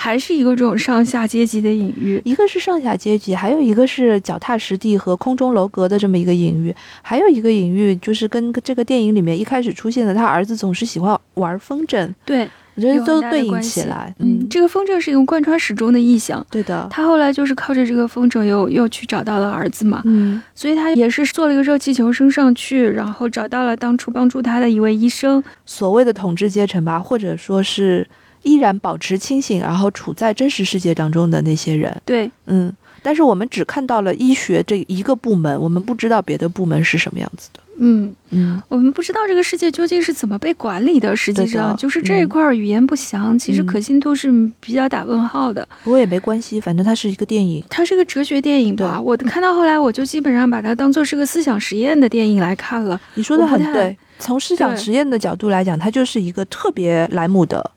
[0.00, 2.22] 还是一个这种上下阶级的隐喻。
[2.24, 14.14] 一个是上下阶级，还有一个是脚踏实地和空中楼阁的这么一个隐喻，还有一个隐喻就是跟这个电影里面一开始出现的他儿子总是喜欢玩风筝，对，我觉得都对应起来。
[14.20, 16.46] 嗯，这个风筝是一个贯穿始终的意象。
[16.48, 16.86] 对的。
[16.92, 25.42] 他后来就是靠着这个风筝又又去找到了儿子嘛，嗯所以他也是做了一个热气球升上去，然后找到了当初帮助他的一位医生。
[25.66, 28.06] 所谓的统治阶层吧，或者说是
[28.42, 31.94] 依然保持清醒，然后处在真实世界当中的那些人。
[32.04, 32.72] 对，嗯，
[33.02, 37.60] 但是我们只看到了医学这一个部门，我们不知道别的部门是什么样子的。
[37.80, 41.14] 嗯，嗯，我们不知道这个世界究竟是怎么被管理的。
[41.14, 45.66] 实际上，就是这一块儿语言不详，其实嗯可信度是比较打问号的。
[45.84, 47.62] 不过也没关系，反正它是一个电影。
[47.70, 49.00] 它是个哲学电影吧？
[49.00, 53.00] 我看到后来，我就基本上把它当做是个思想实验的电影来看了。
[53.14, 57.70] 你说的很对，从思想实验的角度来讲，它就是一个特别莱姆的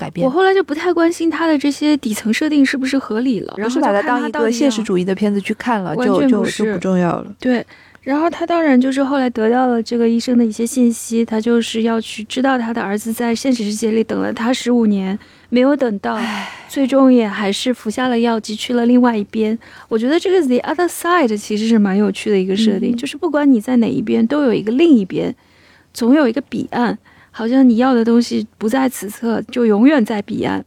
[0.00, 0.30] 改变我。
[0.30, 7.34] 后来就不太关心他的这些底层设定是不是合理了，然后是把它当一个现实主义的片子去看了，完就就是就不重要了。
[7.38, 7.64] 对，
[8.02, 15.18] 然后他当然就是后来得到了这个医生的一些信息，他就是要去知道他的儿子在现实世界里等了他十五年，
[15.50, 16.18] 没有等到，
[16.68, 19.56] 最终也还是服下了药剂去了另外一边。
[19.88, 25.34] 我觉得这个 The Other Side 其实是蛮有趣的一个设定，嗯就是不管你在哪一边，都有一个另一边，
[25.92, 26.98] 总有一个彼岸，
[27.40, 30.62] 好像你要的东西不在此侧，就永远在彼岸。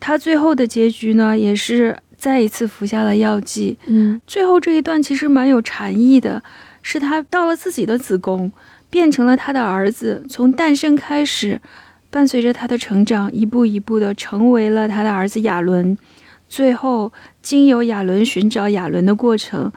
[0.00, 6.42] 他最后的结局呢，也是再一次服下了药剂，嗯最后这一段其实蛮有禅意的，
[6.80, 8.50] 是他到了自己的子宫，
[8.88, 11.60] 变成了他的儿子，从诞生开始，
[12.08, 15.98] 伴随着他的成长，一步一步的成为了他的儿子亚伦，
[16.48, 19.70] 最后经由亚伦寻找亚伦的过程，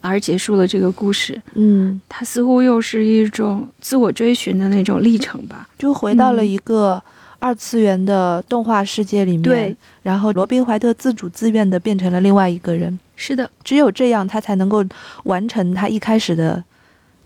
[0.00, 1.40] 而结束了这个故事。
[1.54, 5.68] 嗯，它似乎又是一种自我追寻的那种历程吧。
[5.78, 7.02] 就回到了嗯一个
[7.38, 9.42] 二次元的动画世界里面。
[9.42, 14.84] 对，然后罗宾怀特自主自愿的变成了另外一个人，是的，只有这样，他才能够
[15.24, 16.62] 完成他一开始的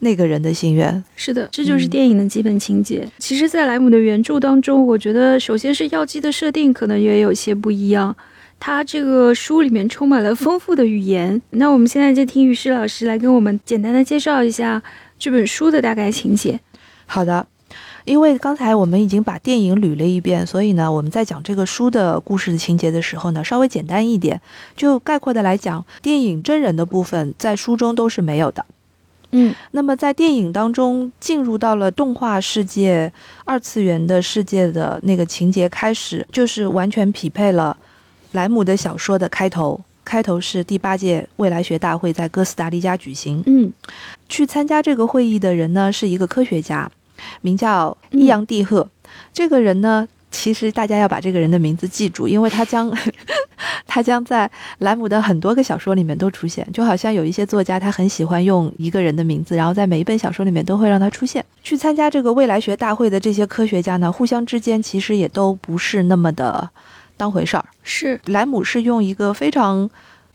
[0.01, 1.03] 那个人的心愿。
[1.17, 3.09] 是的，这就是嗯电影的基本情节。
[3.19, 8.15] 其实，在莱姆的原著当中，我觉得首先是药剂的设定可能也有些不一样。
[8.65, 11.43] 它这个书里面充满了丰富的语言。
[11.51, 14.81] 那我们现在就听于适老师来跟我们简单的介绍一下
[15.19, 16.61] 这本书的大概情节。
[17.07, 17.45] 好的，
[18.05, 24.41] 因为刚才我们已经把电影捋了一遍，所以呢，我们在讲这个书的故事的情节的时候呢，稍微简单一点。
[24.77, 28.65] 就概括的来讲，电影真人的部分在书中都是没有的。
[29.35, 33.13] 嗯那么在电影当中进入到了动画世界、
[33.45, 37.77] 二次元的世界的那个情节开始，就是完全匹配了
[38.33, 39.81] 莱姆的小说的开头。
[40.05, 43.73] 开头是第八届未来学大会在哥斯达黎加举行，嗯
[44.29, 46.91] 去参加这个会议的人呢是一个科学家，
[47.41, 48.89] 名叫嗯伊扬蒂赫。
[49.33, 52.93] 这个人呢，其实大家要把这个人的名字记住，因为他将
[53.87, 61.45] 他将在莱姆的很多个小说里面都出现，就好像有一些作家他很喜欢用一个人的名字，然后在每一本小说里面都会让他出现。
[61.63, 66.69] 去参加这个未来学大会的这些科学家呢，互相之间其实也都不是那么的
[67.17, 67.65] 当回事儿。
[67.83, 69.89] 是莱姆是用一个非常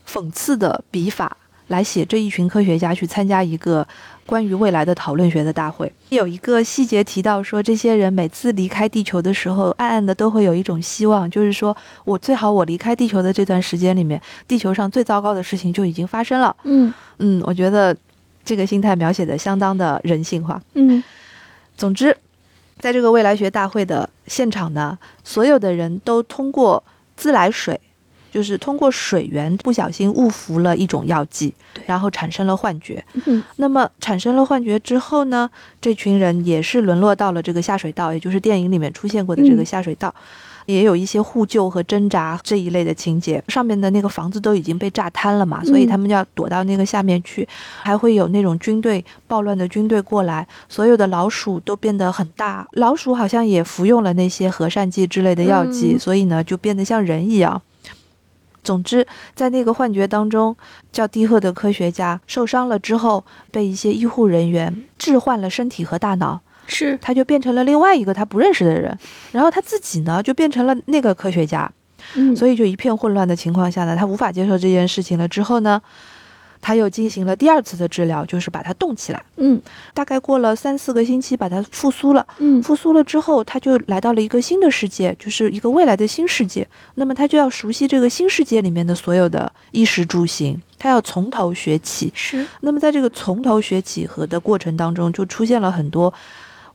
[0.06, 1.36] 讽刺的笔法
[1.68, 3.86] 来写这一群科学家去参加一个
[4.24, 5.92] 关于未来的讨论学的大会。
[6.08, 16.56] 有一个细节提到说，这些人每次离开地球的时候，暗暗的都会有一种希望，就是说我最好我离开地球的这段时间里面，地球上最糟糕的事情就已经发生了。
[16.64, 17.94] 嗯嗯，我觉得
[18.44, 20.60] 这个心态描写的相当的人性化。
[20.74, 21.02] 嗯
[21.76, 22.16] 总之，
[22.78, 26.82] 在这个未来学大会的现场呢，所有的人都通过
[27.16, 27.80] 自来水，
[28.30, 31.54] 就是通过水源不小心误服了一种药剂，
[31.86, 33.04] 然后产生了幻觉。
[33.26, 40.14] 嗯那么产生了幻觉之后呢，这群人也是沦落到了这个下水道，也就是电影里面出现过的这个嗯下水道。
[40.68, 47.48] 也有一些互救和挣扎这一类的情节，上面的那个房子都已经被炸瘫了嘛，所以嗯他们就要躲到那个下面去，
[47.82, 55.98] 还会有那种军队暴乱的军队过来，所有的老鼠都变得很大，老鼠好像也服用了那些和善剂之类的药剂，嗯。
[55.98, 57.62] 所以呢就变得像人一样。
[58.62, 60.54] 总之，在那个幻觉当中，
[60.92, 68.96] 叫蒂赫的科学家受伤了之后，被一些医护人员置换了身体和大脑，是他就变成了另外一个他不认识的人，
[69.32, 71.70] 然后他自己呢就变成了那个科学家，
[72.14, 75.26] 嗯所以就一片混乱的情况下呢，他无法接受这件事情了。
[75.26, 75.80] 之后呢，
[76.60, 79.22] 他又进行了第二次的治疗，就是把它冻起来。
[79.36, 79.60] 嗯
[79.94, 82.26] 大概过了三四个星期，把它复苏了。
[82.38, 86.66] 嗯复苏了之后，他就来到了一个新的世界，就是一个未来的新世界。
[86.94, 92.12] 那么他就要熟悉这个新世界里面的所有的衣食住行，他要从头学起。
[92.14, 96.12] 是那么在这个从头学起和的过程当中，就出现了很多，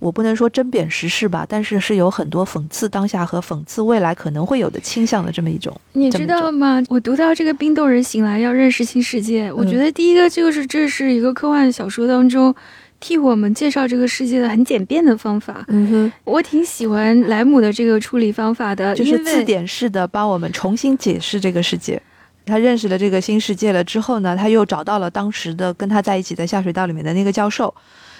[0.04, 5.74] 我不能说针砭时事吧，但是是有很多讽刺当下和讽刺未来可能会有的倾向的这么一种。
[5.94, 6.84] 你知道吗？
[6.90, 12.54] 我读到这个冰冻人醒来要认识新世界，我嗯觉得第一个就是这是一个科幻小说当中
[13.00, 15.64] 替我们介绍这个世界的很简便的方法。
[15.70, 22.02] 嗯哼，我挺喜欢莱姆的这个处理方法的，就是字典式的帮我们重新解释这个世界。
[22.46, 27.74] 他认识了这个新世界了之后呢，他又找到了当时的跟他在一起在下水道里面的那个教授。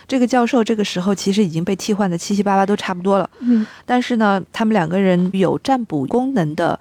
[0.08, 6.80] 这个教授这个时候其实已经被替换的七七八八都差不多了，嗯但是呢，他们两个人有占卜功能的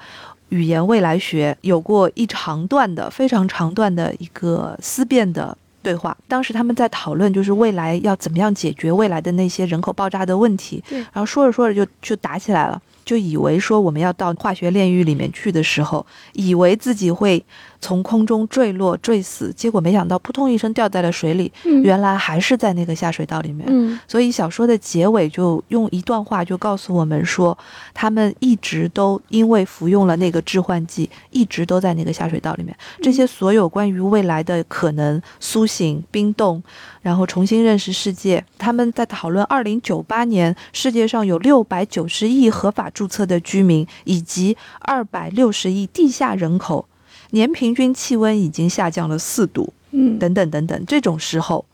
[0.50, 6.16] 语言未来学有过一长段的非常长段的一个思辨的对话。
[6.28, 12.80] 当时他们在讨论就是未来要怎么样解决未来的那些人口爆炸的问题，对然后说着说着就就打起来了。
[13.04, 17.44] 就以为说我们要到化学炼狱里面去的时候，以为自己会
[17.82, 23.66] 从空中坠落坠死，结果没想到扑通一声掉在了水里，嗯原来还是在那个下水道里面。
[23.68, 27.56] 嗯所以小说的结尾就用一段话就告诉我们说，
[27.92, 32.74] 他们一直都因为服用了那个致幻剂，一直都在那个下水道里面。
[33.02, 36.62] 这些所有关于未来的可能苏醒、冰冻，
[37.02, 46.86] 然后重新认识世界，他们在讨论二零九八年世界上有六百九十亿合法注册的居民，以及二百六十亿地下人口，
[47.32, 49.74] 年平均气温已经下降了四度。
[49.94, 51.66] 嗯，等等等等，这种时候，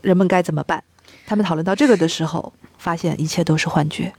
[0.00, 0.84] 人们该怎么办？
[1.26, 4.12] 他们讨论到这个的时候，发现一切都是幻觉。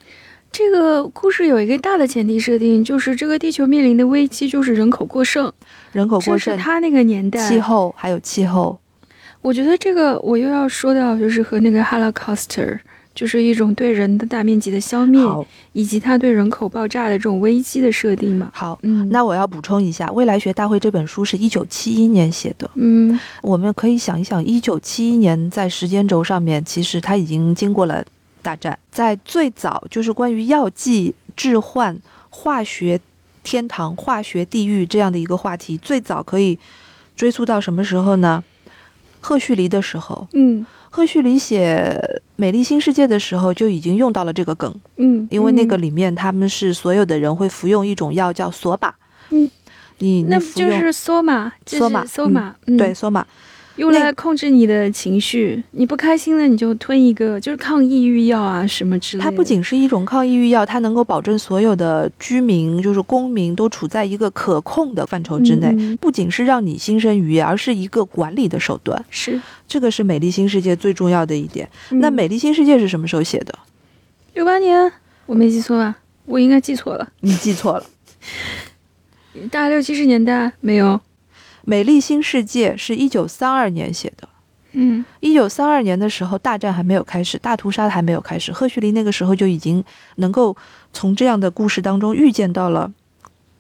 [0.51, 5.51] 这个故事有一个大的前提设定，就是这个地球面临的危机就是人口过剩，
[5.93, 8.77] 人口过剩、他那个年代气候还有气候，
[9.41, 12.79] 我觉得这个我又要说到，就是和那个 Holocaust，
[13.15, 15.21] 就是一种对人的大面积的消灭，
[15.73, 18.49] 以及它对人口爆炸的这种危机的设定嘛。
[18.53, 18.79] 好。
[18.81, 22.69] 嗯，那我要补充一下，《未来学大会》这本书是一九七一年写的。
[22.75, 28.03] 嗯我们可以想一想，一九七一年在时间轴上面，其实它已经经过了
[28.41, 28.77] 大战。
[28.91, 31.95] 在最早就是关于药剂、置换、
[32.29, 32.99] 化学
[33.43, 36.57] 天堂、化学地狱这样的一个话题，最早可以
[37.15, 38.43] 追溯到什么时候呢？
[39.21, 41.99] 赫胥黎的时候，嗯赫胥黎写
[42.35, 45.81] 《美丽新世界》的时候就已经用到了这个梗，嗯，因为那个嗯。
[45.81, 48.93] 里面他们是所有的人会服用一种药叫索马，
[49.31, 49.49] 嗯，
[49.97, 52.77] 你那就是索玛，索玛索玛，嗯。
[52.77, 53.25] 对，索玛，
[53.77, 59.29] 用来控制你的情绪，你不开心了你就吞一个，就是抗抑郁药啊什么之类的。
[59.29, 65.97] 它不仅是一种抗抑郁药，它能够保证所有的居民，就是公民都处在一个可控的范畴之内。
[65.97, 69.03] 不仅是让你心生愉悦，而是一个管理的手段。
[69.09, 71.67] 是，这个是《美丽新世界》最重要的一点。
[71.89, 73.57] 那《嗯美丽新世界》是什么时候写的？
[74.35, 74.91] 六八年，
[75.25, 75.95] 我没记错吧？
[76.25, 77.85] 我应该记错了，你记错了，
[79.49, 80.87] 大概六七十年代没有。
[81.65, 84.27] 《美丽新世界》是一九三二年写的。
[84.75, 88.51] 嗯一九三二年的时候，大战还没有开始，大屠杀还没有开始。
[88.51, 89.83] 赫胥黎那个时候就已经
[90.15, 90.55] 能够
[90.91, 92.91] 从这样的故事当中预见到了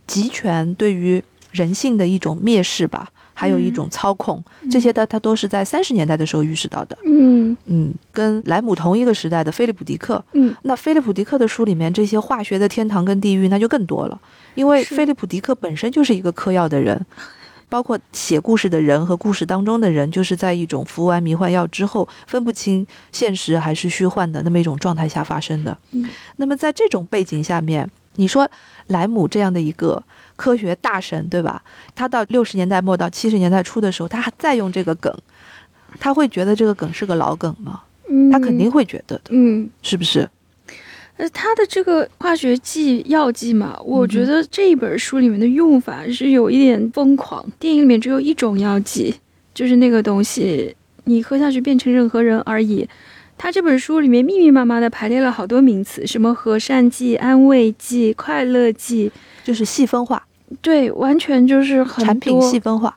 [0.07, 6.97] 集权对于人性的一种蔑视吧，还有一种操控，这些的他都是在三十年代的时候预示到的。
[7.05, 14.19] 嗯嗯，跟莱姆同一个时代的菲利普·迪克，嗯那菲利普·迪克的书里面这些化学的天堂跟地狱那就更多了，
[14.55, 17.05] 因为菲利普·迪克本身就是一个嗑药的人。
[17.73, 25.75] 包括写故事的人和故事当中的人，就是在一种服完迷幻药之后分不清现实还是虚幻的那么一种状态下发生的。
[25.91, 28.47] 嗯那么在这种背景下面，你说
[28.89, 30.03] 莱姆这样的一个
[30.35, 31.63] 科学大神，对吧？
[31.95, 35.11] 他到六十年代末到七十年代初的时候，他还在用这个梗，
[35.99, 37.81] 他会觉得这个梗是个老梗吗？
[38.07, 39.67] 嗯，他肯定会觉得的，嗯。
[39.81, 40.29] 是不是？
[41.17, 47.45] 呃，它的这个化学剂药剂嘛，我觉得这一本书里面的用法是有一点疯狂。
[47.59, 49.13] 电影里面只有一种药剂，
[49.53, 52.87] 就是那个东西，你喝下去变成任何人而已。
[53.37, 59.11] 他这本书里面密密麻麻的排列了好多名词，什么和善剂、安慰剂、快乐剂，
[59.43, 60.23] 就是细分化，
[60.61, 62.95] 对，完全就是很产品细分化。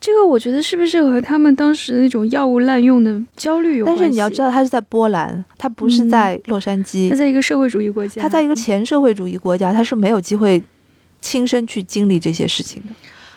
[0.00, 4.00] 这个我觉得是不是和他们当时那种药物滥用的焦虑有关系？
[4.00, 10.62] 但是你要知道，他是在波兰，他不是嗯在洛杉矶他，在一个社会主义国家，他在一个前社会主义国家，他是没有机会
[11.20, 12.88] 亲身去经历这些事情的。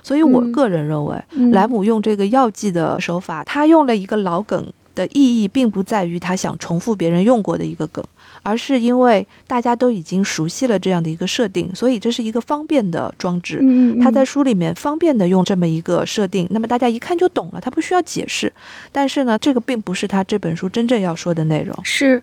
[0.03, 8.03] 所以我嗯个人认为，嗯莱姆用这个药剂的手法，他用了一个老梗的意义，并不在于他想重复别人用过的一个梗，
[8.43, 13.59] 而是因为大家都已经熟悉了这样的一个设定，所以这是一个方便的装置。
[13.61, 18.51] 嗯，嗯他在嗯书里面方便的用这么一个设定，那么大家一看就懂了，他不需要解释。
[18.91, 21.77] 但是呢，这个并不是他这本书真正要说的内容。
[21.83, 22.21] 是，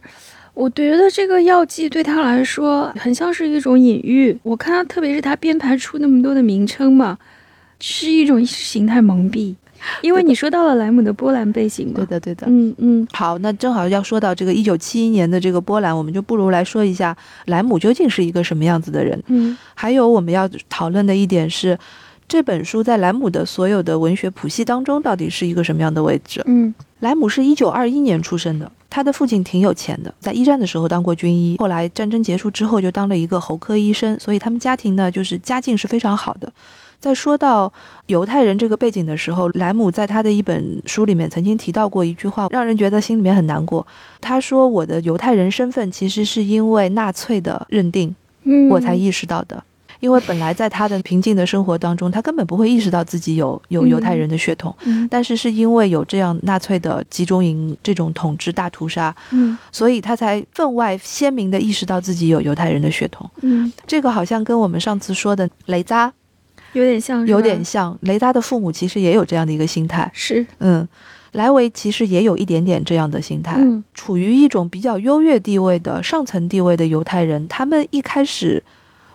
[0.54, 4.36] 我觉得这个药剂对他来说很像是一种隐喻。
[4.42, 7.16] 我看他，特别是他编排出那么多的名称嘛，
[7.78, 9.54] 是一种意识形态蒙蔽。
[10.02, 12.46] 因为你说到了莱姆的波兰背景嘛，对的，对的。
[12.48, 19.22] 嗯嗯好，那正好要说到这个一九七一年的这个波兰，我们就不如来说一下莱姆究竟是一个什么样子的人。
[19.28, 21.78] 嗯还有我们要讨论的一点是，
[22.26, 26.42] 这本书在莱姆的所有的文学谱系当中到底是一个什么样的位置？
[26.46, 36.52] 嗯莱姆是一九二一年出生的，他的父亲挺有钱的，在一战的时候当过军医，后来战争结束之后就当了一个喉科医生，所以他们家庭呢就是家境是非常好的。
[37.00, 37.72] 在说到
[38.06, 43.86] 犹太人这个背景的时候，莱姆在他的一本书里面曾经提到过一句话，让人觉得心里面很难过。
[44.20, 49.62] 他说：“我的犹太人身份其实是因为纳粹的认定，嗯，我才意识到的。
[50.00, 54.72] 因为本来在他的平静的生活当中，他根本不会意识到自己有有犹太人的血统。
[54.84, 63.28] 嗯但是是因为有这样纳粹的集中营这种统治大屠杀，嗯所以他才分外鲜明的意识到自己有犹太人的血统。
[63.40, 66.12] 嗯，这个好像跟我们上次说的雷扎
[66.72, 70.10] 有点像，有点像，雷达的父母其实也有这样的一个心态。
[70.12, 70.86] 是，嗯，
[71.32, 78.62] 莱维其实也有一点点这样的心态，嗯处于一种比较优越地位的上层地位的犹太人，他们一开始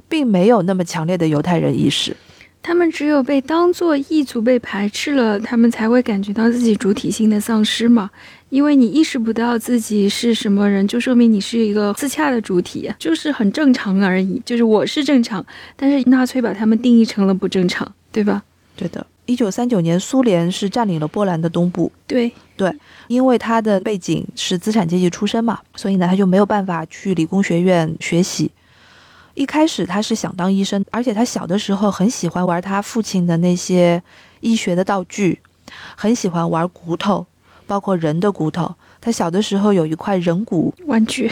[0.08, 2.16] 并没有那么强烈的犹太人意识。
[2.62, 8.10] 他们只有被当做异族被排斥了，他们才会感觉到自己主体性的丧失嘛。
[8.54, 14.39] 因为你意识不到自己是什么人，就说明你是一个自洽的主体，就是很正常而已。
[14.45, 15.43] 就是我是正常，
[15.76, 18.43] 但是纳粹把他们定义成了不正常，对吧？
[18.76, 22.72] 对的，一九三九年，苏联是占领了波兰的东部，对对，
[23.08, 28.51] 因为他的背景是资产阶级出身嘛，所以呢，他就没有办法去理工学院学习。
[29.34, 34.04] 一开始他是想当医生，而且他小的时候很喜欢玩他父亲的那些
[34.41, 35.39] 医学的道具，
[35.95, 37.26] 很喜欢玩骨头，
[37.74, 38.71] 包括人的骨头。
[39.01, 41.32] 他小的时候有一块人骨，玩具，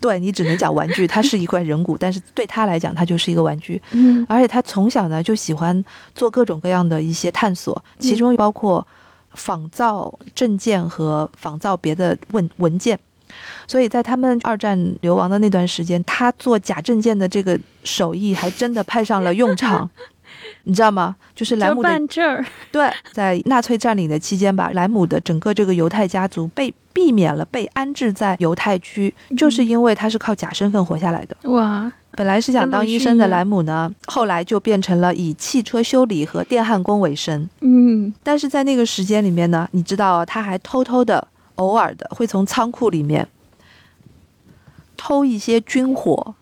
[0.00, 3.80] 对你只能讲玩具，它是一块人骨，但是对他来讲，它就是一个玩具。
[3.92, 8.84] 嗯而且他从小呢就喜欢做各种各样的一些探索，其中包括
[9.34, 12.98] 仿造证件和仿造别的文文件。
[13.68, 19.88] 所以在他们二战流亡的那段时间，他做假证件的这个手艺还真的派上了用场，
[20.68, 21.14] 你知道吗？
[21.32, 31.36] 就是莱姆的办这儿， 对，在纳粹占领的期间吧，莱姆的整个这个犹太家族被避免了被安置在犹太区，就是因为他是靠假身份活下来的。
[31.50, 37.48] 哇，本来是想当医生的莱姆呢，后来就变成了以汽车修理和电焊工为生。
[37.60, 43.28] 嗯但是在那个时间里面呢，你知道他还偷偷的、偶尔的会从仓库里面
[44.96, 46.34] 偷一些军火，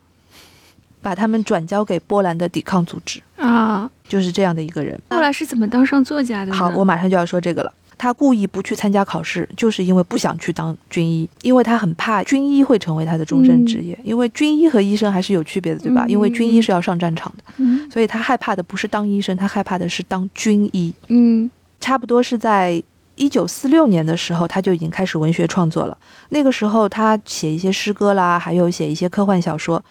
[1.04, 4.98] 把他们转交给波兰的抵抗组织，啊，就是这样的一个人。
[5.10, 6.54] 后来是怎么当上作家的呢？
[6.54, 7.70] 好，我马上就要说这个了。
[7.96, 13.96] 他故意不去参加考试，就是因为不想去当军医，因为他很怕军医会成为他的终身职业。
[14.02, 16.04] 因为军医和医生还是有区别的，对吧？
[16.06, 20.92] 嗯因为军医是要上战场的，嗯所以他害怕的不是当医生，他害怕的是当军医。
[21.08, 21.48] 嗯
[21.80, 22.82] 差不多是在
[23.14, 25.96] 一九四六年的时候，他就已经开始文学创作了。
[26.30, 29.82] 那个时候，他写一些诗歌啦，还有写一些科幻小说。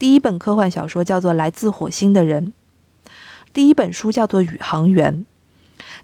[0.00, 2.54] 第一本科幻小说叫做《来自火星的人》，
[3.52, 5.14] 第一本书叫做《宇航员》。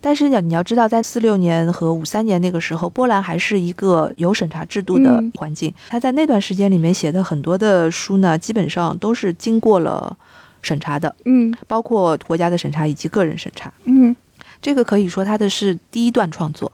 [0.02, 5.72] 但是呢，你要知道，在四六年和五三年那个时候，波兰还是一个有审查制度的嗯环境。
[5.88, 10.14] 他在那段时间里面写的很多的书呢，基本上都是经过了
[10.60, 13.72] 审查的，嗯包括国家的审查以及个人审查。
[13.84, 14.14] 嗯
[14.60, 16.70] 这个可以说他的是第一段创作，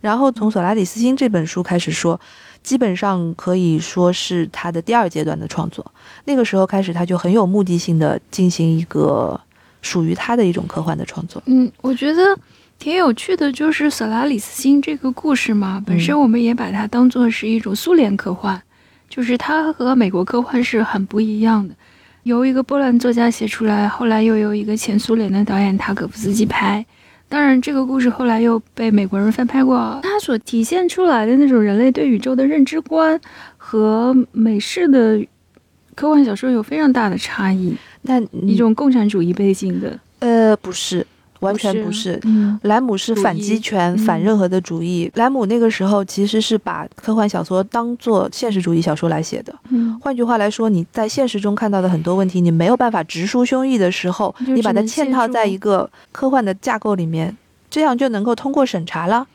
[0.00, 2.20] 然后从《索拉里斯星》这本书开始说，
[2.62, 5.84] 基本上可以说是他的第二阶段的创作。
[6.24, 9.40] 那个时候开始，他就很有目的性的进行一个
[9.80, 11.42] 属于他的一种科幻的创作。
[11.46, 12.22] 嗯，我觉得
[12.78, 18.60] 挺有趣的，就是索拉里斯星这个故事嘛，本身我们也把它当做是一种苏联科幻，
[19.08, 21.74] 就是它和美国科幻是很不一样的。
[22.22, 26.84] 由一个波兰作家写出来，后来又由一个前苏联的导演塔可夫斯基拍。
[27.32, 29.98] 当然，这个故事后来又被美国人翻拍过。
[30.02, 33.18] 它所体现出来的那种人类对宇宙的认知观，
[33.56, 35.18] 和美式的
[35.94, 37.74] 科幻小说有非常大的差异。
[38.02, 41.06] 那一种共产主义背景的，呃不是，
[41.42, 42.18] 完全不是。
[42.24, 45.10] 嗯莱姆是反极权、反任何的主义。
[45.14, 49.54] 莱姆那个时候其实是把科幻小说当做现实主义小说来写的。
[49.70, 57.36] 嗯换句话来说，你在现实中看到的很多问题，你没有办法直抒胸臆的时候，你把它嵌套在一个科幻的架构里面，
[57.70, 59.26] 这样就能够通过审查了。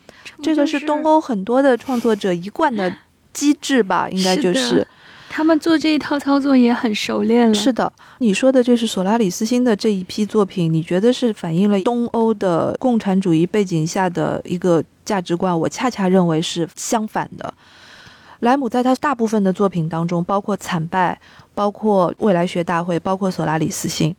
[0.41, 2.93] 这个是东欧很多的创作者一贯的
[3.34, 4.86] 机制吧，应该就是
[5.30, 7.53] 他们做这一套操作也很熟练了。
[7.53, 7.91] 是的。
[8.19, 15.57] 你说的就是索拉里斯星的这一批作品，你觉得是反映了东欧的共产主义背景下的一个价值观？
[15.59, 17.53] 我恰恰认为是相反的。
[18.41, 21.19] 莱姆在他大部分的作品当中，包括《惨败》、
[21.55, 24.11] 包括《未来学大会》、包括《索拉里斯星》、《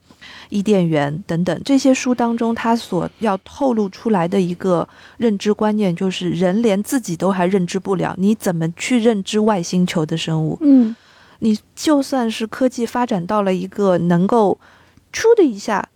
[0.48, 10.58] 伊甸园》等等这些书当中，他所要透露出来的一个认知观念，就是人连自己都还认知不了，你怎么去认知外星球的生物？
[10.60, 10.94] 嗯
[11.40, 14.58] 你就算是科技发展到了一个能够
[15.12, 15.88] “出”的一下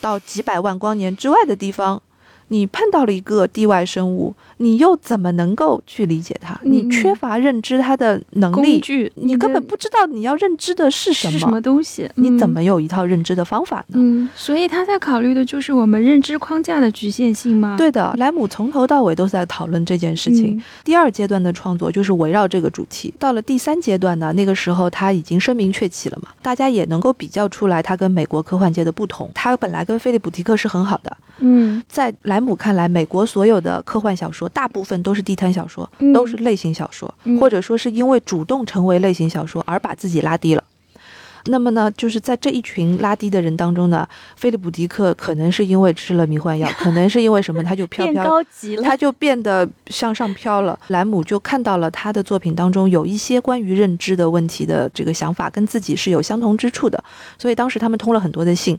[0.00, 2.00] 到几百万光年之外的地方，
[2.48, 6.54] 你碰到了一个地外生物，你又怎么能够去理解它？
[6.62, 13.94] 嗯你缺乏认知它的能力，工具，你根本不知道你要认知的是什么，是什么东西，你怎嗯么有一套认知的方法呢？
[13.94, 17.76] 嗯，所以他在考虑的就是我们认知框架的局限性吗？
[17.78, 20.56] 对的，莱姆从头到尾都是在讨论这件事情。
[20.56, 23.12] 嗯第二阶段的创作就是围绕这个主题。
[23.18, 29.30] 到了第三阶段呢，那个时候他已经声名鹊起了嘛，大家也能够比较出来他跟美国科幻界的不同。
[29.34, 40.62] 他本来跟菲利普·迪克是很好的，嗯在莱姆看来，美国所有的科幻小说大部分都是地摊小说，嗯都是类型小说，嗯或者说是因为主动成为类型小说而把自己拉低了。
[41.48, 50.76] 那么呢，就是在这一群拉低的人当中呢，菲利普·迪克可能是因为吃了迷幻药，可能是因为什么，他就飘 飘高级了，他就变得向上飘了。
[50.88, 57.04] 莱姆就看到了他的作品当中有一些关于认知的问题的这个想法，跟自己是有相同之处的，
[57.38, 58.76] 所以当时他们通了很多的信。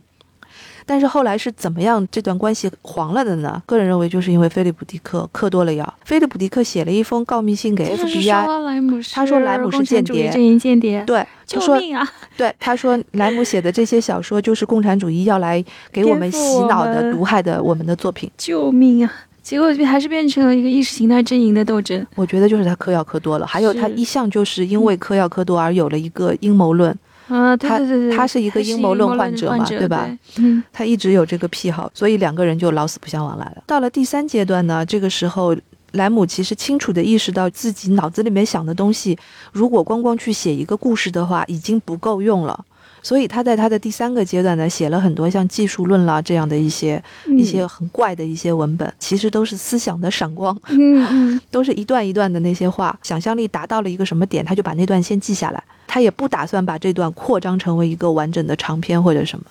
[0.88, 3.62] 但是后来是怎么样这段关系黄了的呢？
[3.66, 5.94] 个人认为就是因为菲利普·迪克嗑多了药。
[6.06, 12.10] 菲利普·迪克写了一封告密信给 FBI，他说莱姆是间谍阵营间谍，对，他救说命啊！
[12.38, 18.32] 对，他说莱姆写的这些小说就是共产主义要来给我们洗脑的、毒害的我们的作品。
[18.38, 19.14] 救命啊！
[19.44, 22.06] 结果还是变成了一个意识形态阵营的斗争。
[22.16, 26.94] 我觉得就是他嗑药嗑多了，还有他一向就是因为嗑药嗑多而有了一个阴谋论。
[27.28, 30.10] 啊，对他对对对，他是一个阴谋论患者嘛对对吧？
[30.38, 33.64] 嗯他一直有这个癖好，所以两个人就老死不相往来了。
[33.66, 35.56] 到了第三阶段呢，这个时候
[35.92, 39.18] 莱姆其实清楚地意识到自己脑子里面想的东西，
[39.52, 42.66] 如果光光去写一个故事的话，已经不够用了。
[43.08, 59.46] 所以他在他的第三个阶段呢，写了很多像技术论啦这样的一些、嗯一些很怪的一些文本，其实都是思想的闪光，嗯嗯 都是一段一段的那些话，想象力达到了一个什么点，他就把那段先记下来，他也不打算把这段扩张成为一个完整的长篇或者什么。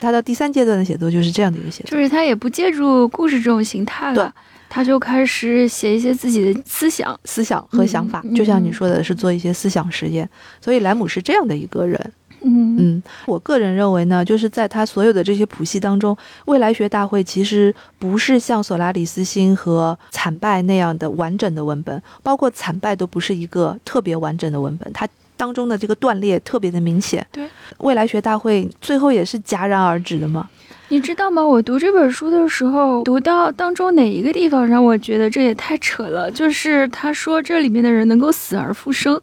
[0.00, 4.34] 他到第三阶段的写作就是这样的一个写作，就是他也不借助故事这种形态对了，
[4.70, 7.20] 他就开始写一些自己的思想。
[7.26, 10.26] 思想和想法，就像你说的是做一些思想实验。
[10.62, 12.12] 所以莱姆是这样的一个人。
[12.44, 27.26] 嗯嗯，我个人认为呢，就是在他所有的这些谱系当中，未来学大会其实不是像索拉里斯星和惨败那样的完整的文本，包括惨败都不是一个特别完整的文本，它当中的这个断裂特别的明显。
[27.32, 30.48] 对，未来学大会最后也是戛然而止的嘛。
[30.88, 31.42] 你知道吗？
[31.42, 36.30] 我读这本书的时候，读到当中哪一个地方让我觉得这也太扯了？
[36.30, 39.18] 就是他说这里面的人能够死而复生，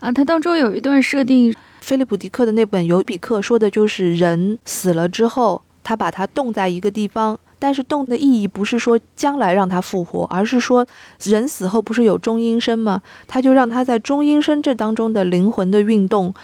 [0.00, 1.54] 啊，他当中有一段设定，
[1.84, 10.86] 菲利普·迪克的那本《尤比克》说的就是人死了之后，他把它冻在一个地方，但是冻的意义不是说将来让他复活，而是说
[11.22, 13.02] 人死后不是有中阴身吗？
[13.26, 16.34] 他就让他在中阴身这当中的灵魂的运动。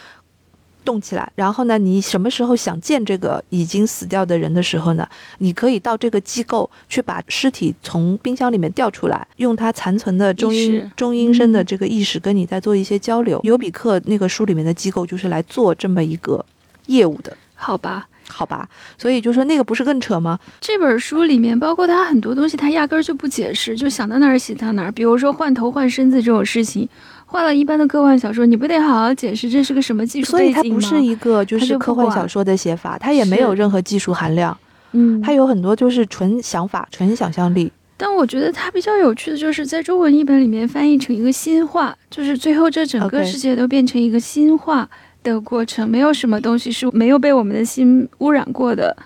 [0.85, 5.09] 动起来，然后呢，你什么时候想见这个已经死掉的人的时候呢？
[5.39, 13.41] 你可以到这个机构去把尸体从冰箱里面调出来，用他残存的中阴意识中阴身的这个意识跟你在做一些交流。
[13.43, 16.45] 尤比克那个书里面的机构就是来做这么一个
[16.87, 18.07] 业务的，好吧？
[18.33, 18.69] 好吧？
[18.97, 20.39] 所以就说那个不是更扯吗？
[20.61, 24.93] 这本书里面包括他很多东西，他压根儿就不解释，就想到哪儿写到哪儿。
[24.93, 26.89] 比如说换头换身子这种事情，
[27.31, 30.65] 换了一般的科幻小说，你不得好好解释这是个什么技术所以它？
[30.65, 34.57] 不是一个就是科幻小说的写法，它也没有任何技术含量，
[34.91, 37.71] 嗯，它有很多就是纯想法、纯想象力。
[37.97, 44.89] 但我觉得它比较有趣的就是在中文译本里面翻译成一个新话，就是最后这整个世界都变成一个新话
[45.23, 48.97] 的过程，没有什么东西是没有被我们的心污染过的。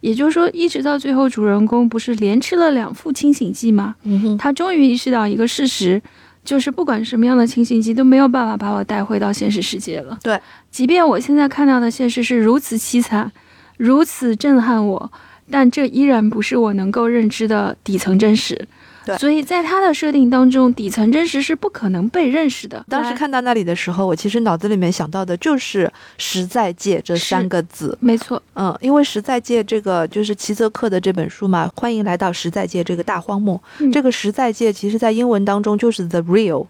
[0.00, 3.94] 也就是说，一直到最后，主人公不是连吃了两副清醒剂吗？
[4.04, 6.00] 嗯哼，他终于意识到一个事实，
[6.44, 10.18] 就是不管什么样的清醒剂都没有办法把我带回到现实世界了。
[10.22, 10.38] 对，
[10.70, 13.32] 即便我现在看到的现实是如此凄惨，
[13.78, 15.12] 如此震撼我，
[15.50, 18.68] 但这依然不是我能够认知的底层真实。
[19.04, 22.84] 对所以在他的设定当中，底层真实是不可能被认识的。
[22.88, 27.96] 当时，看到那里的时候，我其实脑子里面想到的就是“实在界”这三个字。
[28.00, 33.62] 没错，嗯，因为实在界这个就是齐泽克的这本书嘛，欢迎来到实在界这个大荒漠。
[33.78, 36.66] 嗯这个实在界其实在英文当中就是 the real，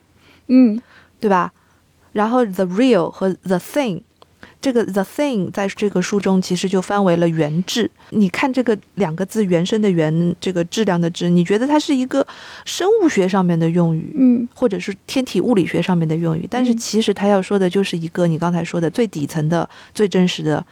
[0.49, 0.81] 嗯，
[1.21, 1.53] 对吧？
[2.13, 4.03] 然后 the real 和 the thing，
[4.65, 7.91] 这个 the thing 在这个书中其实就翻为了原质。
[8.09, 10.11] 你看这个两个字“原生”的“原”，
[10.41, 12.27] 这个质量的“质”，你觉得它是一个
[12.65, 20.65] 生物学上面的用语，嗯，或者是天体物理学上面的用语，但是嗯其实它要说的就是一个你刚才说的最底层的、最真实的、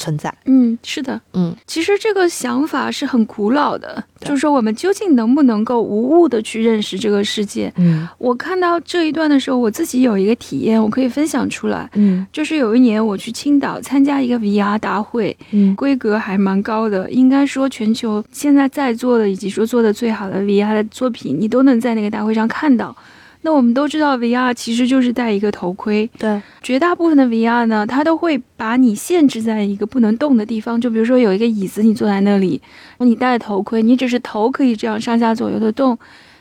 [0.00, 0.32] 存在。
[0.46, 7.70] 嗯，是的，嗯，其实这个想法是很古老的，就是说我们究竟能不能够无误的去认识这个世界？
[7.76, 11.88] 嗯我看到这一段的时候，我自己有一个体验，我可以分享出来。
[11.94, 22.96] 嗯就是有一年我去青岛参加一个 VR 大会，嗯规格还蛮高的，应该说全球现在在座的以及说做的最好的 VR 的作品，你都能在那个大会上看到。
[23.42, 30.78] 那我们都知道，VR 其实就是戴一个头盔，对，绝大部分的 VR 呢，它都会把你限制在一个不能动的地方。
[30.78, 32.60] 就比如说有一个椅子，你坐在那里，
[32.98, 35.98] 你戴头盔，你只是头可以这样上下左右的动，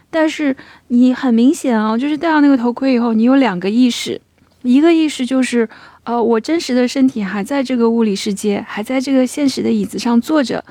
[0.10, 0.54] 但是
[0.90, 4.20] 你很明显啊，就是戴上那个头盔以后，你有两个意识，
[4.64, 5.70] 一个意识就是，
[6.04, 10.62] 呃，我真实的身体还在这个物理世界，还在这个现实的椅子上坐着。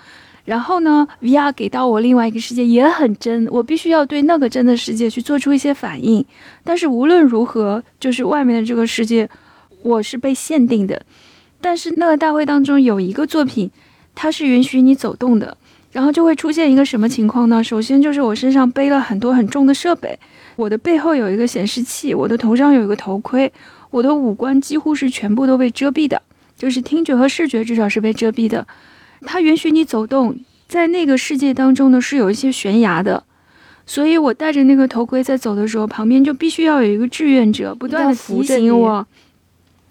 [0.49, 6.25] 然后呢，VR 给到我另外一个世界也很真，我必须要对那个真的世界去做出一些反应。
[6.65, 9.29] 但是无论如何，就是外面的这个世界，
[9.83, 11.03] 我是被限定的。
[11.61, 13.71] 但是那个大会当中有一个作品，
[14.15, 15.55] 它是允许你走动的，
[15.93, 17.63] 然后就会出现一个什么情况呢？
[17.63, 20.19] 首先就是我身上背了很多很重的设备，
[20.57, 23.53] 我的背后有一个显示器，我的头上有一个头盔，
[23.91, 26.23] 我的五官几乎是全部都被遮蔽的，
[26.57, 28.67] 就是听觉和视觉至少是被遮蔽的。
[29.23, 33.25] 它允许你走动，在那个世界当中呢是有一些悬崖的。
[33.87, 39.07] 所以我戴着那个头盔在走的时候，旁边就必须要有一个志愿者不断的提醒我，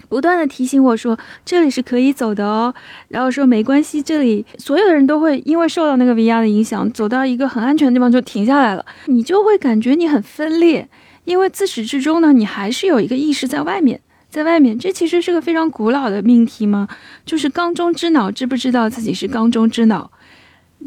[0.08, 2.74] 不断的提醒我说这里是可以走的哦，
[3.08, 10.88] 然后说没关系，这里所有的人都会因为受到那个 VR 的影响，走到一个很安全的地方就停下来了，你就会感觉你很分裂，
[11.26, 14.00] 因为自始至终呢，你还是有一个意识在外面。
[14.38, 16.88] 在外面，这其实是个非常古老的命题嘛，
[17.26, 20.12] 就是缸中之脑知不知道自己是缸中之脑？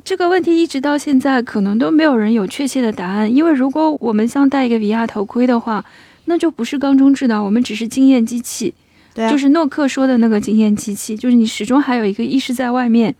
[0.05, 5.85] 这个问题一直到现在可能都没有人有确切的答案，因为如果我们像戴一个 VR 头盔的话，
[6.27, 8.73] 那就不是缸中之脑，我们只是经验机器，
[9.13, 13.13] 对啊，就是诺克说的那个经验机器，就是你始终还有一个意识在外面。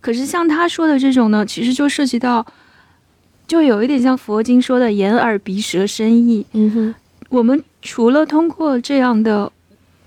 [0.00, 2.46] 可是像他说的这种呢，其实就涉及到，
[3.48, 6.94] 就有一点像佛经说的眼耳鼻舌身意，嗯哼，
[7.30, 9.50] 我们除了通过这样的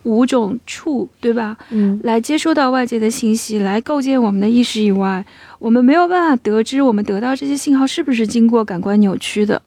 [0.07, 1.99] 五种触，对吧，嗯。
[2.03, 5.25] 来接收到外界的信息，来构建我们的意识以外，
[5.59, 9.61] 我们没有办法得知我们得到这些信号是不是经过感官扭曲的。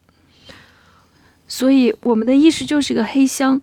[1.46, 3.60] 所以，我们的意识就是一个黑箱，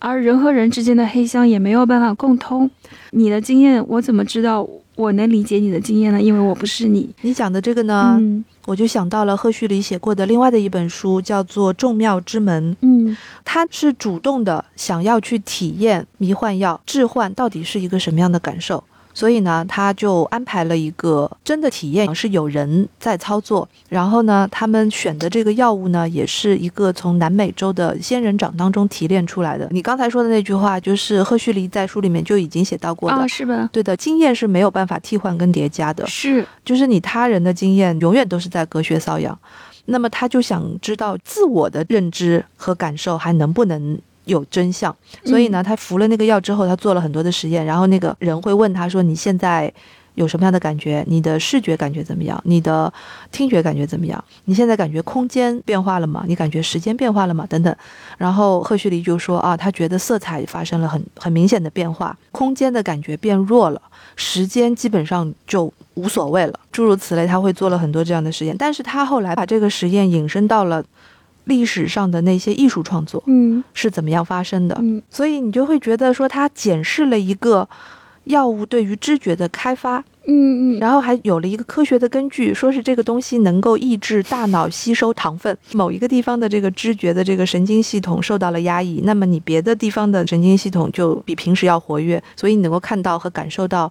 [0.00, 2.68] 而人和人之间的黑箱也没有办法共通。
[3.12, 6.20] 你的经验，我怎么知道我能理解你的经验呢？
[6.20, 7.08] 因为我不是你。
[7.20, 12.72] 你讲的这个呢，嗯我就想到了赫胥黎写过的另外的一本书，叫做《众妙之门》。
[12.82, 18.82] 嗯他是主动的想要去体验迷幻药置换到底是一个什么样的感受，
[19.20, 23.68] 所以呢，他就安排了一个真的体验，是有人在操作。
[23.90, 29.68] 然后呢，他们选的这个药物呢，也是一个从南美洲的仙人掌当中提炼出来的。
[29.72, 33.16] 你刚才说的那句话，就是赫胥黎在书里面就已经写到过的。
[33.16, 33.68] 啊，是吧？
[33.70, 36.06] 对的，经验是没有办法替换跟叠加的。
[36.06, 39.38] 是，就是你他人的经验永远都是在隔靴搔痒。
[39.84, 44.94] 那么他就想知道自我的认知和感受还能不能有真相，
[45.24, 49.72] 所以呢，他服了那个药之后，他做了很多的实验，然后那个人会问他说：“你现在
[50.14, 51.04] 有什么样的感觉？
[51.08, 52.40] 你的视觉感觉怎么样？
[52.44, 52.92] 你的
[53.32, 54.22] 听觉感觉怎么样？
[54.44, 56.24] 你现在感觉空间变化了吗？
[56.26, 57.46] 你感觉时间变化了吗？
[57.48, 57.74] 等等。”
[58.18, 63.80] 然后赫胥黎就说：“啊，他觉得色彩发生了很很明显的变化，空间的感觉变弱了。”
[64.16, 70.84] 时间基本上就无所谓了，诸如此类，他会做了很多这样的实验，但是他后来把这个实验引申到了
[71.44, 73.62] 历史上的那些艺术创作嗯。
[73.74, 75.02] 是怎么样发生的，嗯。
[75.10, 77.68] 所以你就会觉得说它检视了一个
[78.24, 93.90] 药物对于知觉的开发，嗯嗯，然后还有了一个科学的根据，说是这个东西能够抑制大脑吸收糖分，某一个地方的这个知觉的这个神经系统受到了压抑，那么你别的地方的神经系统就比平时要活跃，所以你能够看到和感受到。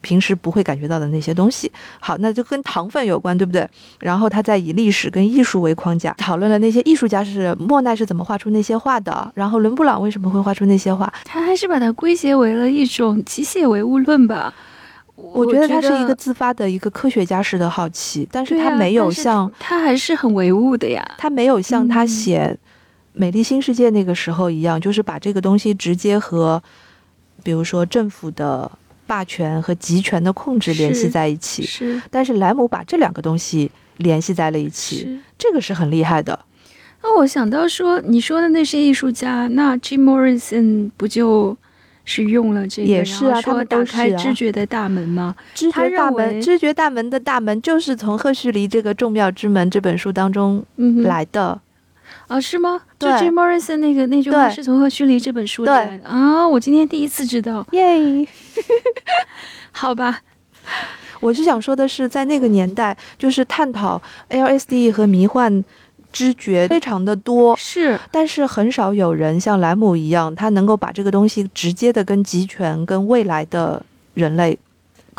[0.00, 3.68] 平时不会感觉到的那些东西，好，那就跟糖分有关，对不对？
[3.98, 14.52] 然后他再以历史跟艺术为框架，讨论了那些艺术家是莫奈是怎么画出那些画的，然后伦布朗为什么会画出那些画，他还是把它归结为了一种机械唯物论吧。
[15.16, 21.06] 我我觉得他是一个自发的一个科学家式的好奇，但是他没有像他还是很唯物的呀。
[21.18, 22.58] 他没有像他嗯写
[23.12, 26.62] 《美丽新世界》那个时候一样，就是把这个东西直接和，
[27.42, 28.70] 比如说政府的
[29.10, 31.64] 霸权和集权的控制联系在一起。
[31.64, 35.18] 是但是莱姆把这两个东西联系在了一起，是。
[35.36, 36.38] 这个是很厉害的。
[37.02, 41.56] 那我想到说，你说的那些艺术家，那 Jim Morrison 不就
[42.04, 45.34] 是用了这个，也是啊他们打开知觉的大门吗？
[45.54, 51.60] 知他认觉大门，为知觉大门的大门就是从赫胥黎这个《众妙之门》这本书当中来的。
[52.28, 52.80] 啊，是吗？
[52.98, 57.66] 就对 Jim Morrison 那个那句话是从赫胥黎这本书里对来的啊，我今天第一次知道。
[57.72, 58.26] 耶！
[59.72, 60.20] 好吧，
[61.20, 65.64] 我是想说的是，在那个年代，就是探讨 LSD 和迷幻
[66.12, 73.84] 知觉非常的多，是，但是很少有人像莱姆一样，他能够把这个东西直接的跟集权、跟未来的
[74.14, 74.58] 人类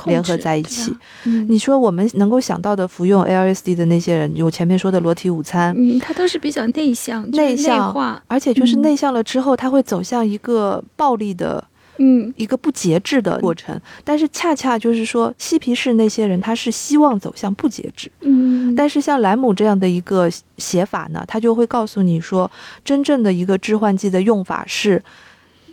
[0.05, 0.95] 联合在一起。
[1.25, 8.81] 嗯，你说我们能够想到的服用 LSD 的那些人，有前面说的裸体午餐，嗯，他都是比较内向、就是内向化，而且就是嗯。
[8.81, 11.63] 内向了之后，他会走向一个暴力的。
[11.97, 12.33] 嗯。
[12.35, 20.27] 一个不节制的过程，但是恰恰就是说，嬉皮士那些人他是希望走向不节制，嗯，但是像莱姆这样的一个
[20.57, 22.49] 写法呢，他就会告诉你说，
[22.83, 25.03] 真正的一个致幻剂的用法是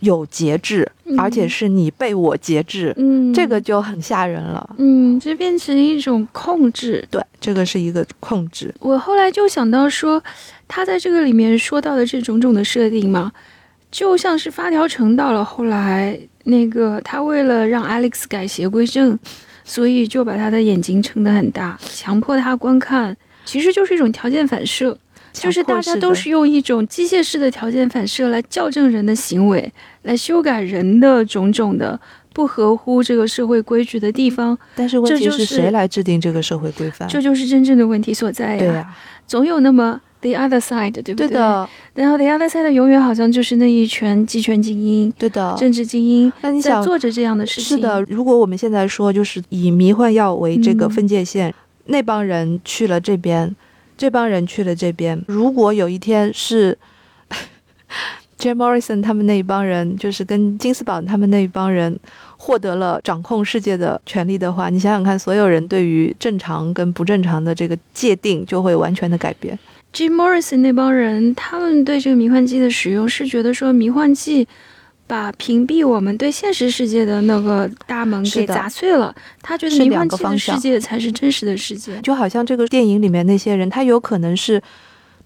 [0.01, 4.77] 有节制，嗯而且是你被我节制，嗯，这个就很吓人了。
[4.79, 7.07] 嗯，这变成一种控制。
[7.11, 8.75] 对，这个是一个控制。
[8.81, 10.23] 我后来就想到说，
[10.67, 13.33] 他在这个里面说到的这种种的设定嘛，
[13.91, 19.19] 就像是发条城到了后来，那个他为了让 Alex 改邪归正，
[19.65, 24.97] 所以就把他的眼睛撑得很大，强迫他观看，其实就是一种条件反射，
[25.41, 29.73] 就是大家都是用一种机械式的条件反射来校正人的行为，
[30.03, 31.99] 来修改人的种种的
[32.33, 37.09] 不合乎这个社会规矩的地方，但是问题就是是谁来制定这个社会规范？
[37.09, 38.59] 这就是真正的问题所在呀。
[38.59, 38.95] 对呀、
[39.27, 41.29] 总有那么 the other side，对不对？
[41.29, 41.35] 对。
[41.35, 45.57] 的，然后 the other side 永远好像就是那一群集权精英、对的。
[45.59, 47.77] 政治精英那你想，在做着这样的事情。
[47.77, 51.53] 是的，，如果我们现在说，就是以迷幻药为这个嗯分界线，
[51.87, 53.55] 那帮人去了这边，
[53.99, 55.23] 这帮人去了这边。
[55.27, 56.79] 如果有一天是
[58.39, 61.99] Jim Morrison 他们那一帮人，就是跟金斯堡他们那一帮人
[62.37, 69.59] 获得了掌控世界的权利的话，你想想看，所有人对于正常跟不正常的这个界定就会完全的改变。
[69.93, 74.47] Jim Morrison 那帮人，他们对这个迷幻剂的使用是觉得说迷幻剂。
[75.09, 81.99] 把屏蔽我们对现实世界的那个大门给砸碎了，他觉得是两迷幻剂的个方向世界才是真实的世界。
[82.03, 84.63] 就好像这个电影里面那些人，他有可能是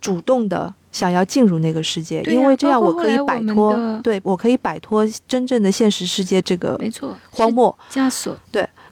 [0.01, 7.77] 主动的想要进入那个世界，因为这样我可以摆脱的，对我可以摆脱真正的现实世界这个没错，荒漠。
[7.91, 8.37] 枷锁。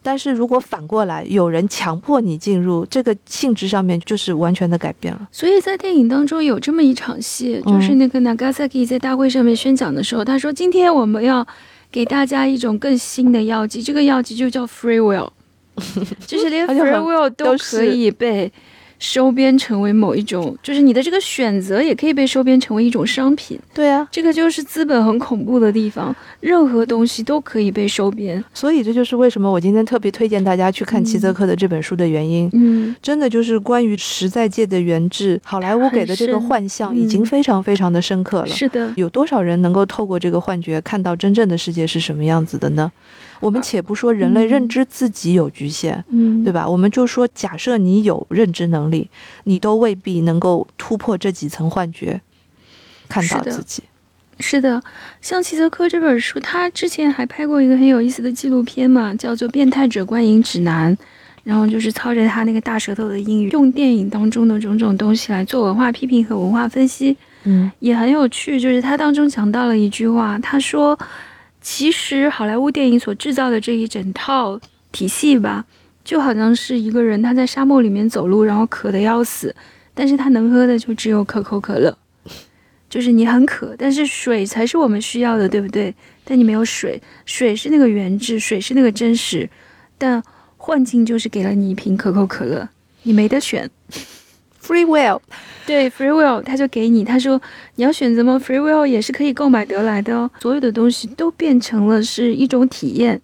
[0.03, 5.29] 但是如果反过来有人强迫你进入，这个性质上面就是完全的改变了。
[5.31, 11.47] 所以在电影当中有这么一场戏，嗯就是那个 Nagasaki 在大会上面宣讲的时候，他说：“今天我们要
[11.93, 15.29] 给大家一种更新的药剂，这个药剂就叫 free will，
[16.27, 18.51] 就是连 free will 都都可以被
[19.01, 23.59] 收编成为某一种，就是你的这个选择也可以被收编成为一种商品。
[23.75, 28.45] 对啊，这个就是资本很恐怖的地方，任何东西都可以被收编。
[28.53, 32.49] 所以这就是为什么我今天特别推荐大家去看齐泽克的这本书的原因。
[32.53, 38.47] 嗯，真的就是关于实在界的原质，好莱坞给的这个幻象嗯已经非常非常的深刻了。
[38.49, 42.93] 是的，有多少人能够透过这个幻觉看到真正的世界是什么样子的呢？
[43.41, 46.69] 我们且不说人类认知自己有局限，嗯，对吧？
[46.69, 49.09] 我们就说，假设你有认知能力，
[49.45, 52.21] 你都未必能够突破这几层幻觉，
[53.09, 53.83] 看到自己。
[54.39, 54.83] 是的，
[55.21, 60.97] 像齐泽科这本书，他之前还拍过一个很有意思的纪录片嘛，叫做《变态者观影指南》，
[61.45, 67.15] 然后就是操着他那个大舌头的英语，用电影当中的种种东西来做文化批评和文化分析，
[67.45, 68.59] 嗯也很有趣。
[68.59, 70.99] 就是他当中讲到了一句话，他说，
[71.61, 74.59] 其实好莱坞电影所制造的这一整套
[74.93, 75.65] 体系吧，
[76.03, 79.55] 就好像是一个人他在沙漠里面走路，然后渴得要死，
[79.93, 81.97] 但是他能喝的就只有可口可乐。
[82.89, 85.95] 就是你很渴，但是水才是我们需要的，对不对？
[86.25, 89.49] 但你没有水，水是那个原质，水是那个真实，
[89.97, 90.21] 但
[90.57, 92.69] 幻境就是给了你一瓶可口可乐，
[93.05, 93.71] 你没得选。
[94.63, 95.21] ，free will，
[95.67, 97.41] 对，free will，他就给你，他说
[97.77, 100.31] 你要选择吗？free will 也是可以购买得来的哦。
[100.41, 103.21] 所有的东西都变成了是一种体验，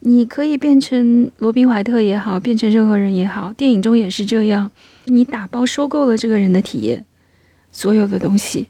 [0.00, 4.70] 你可以变成罗宾怀特也好，变成任何人也好，电影中也是这样，
[5.04, 7.04] 你打包收购了这个人的体验，
[7.72, 8.68] 所有的东西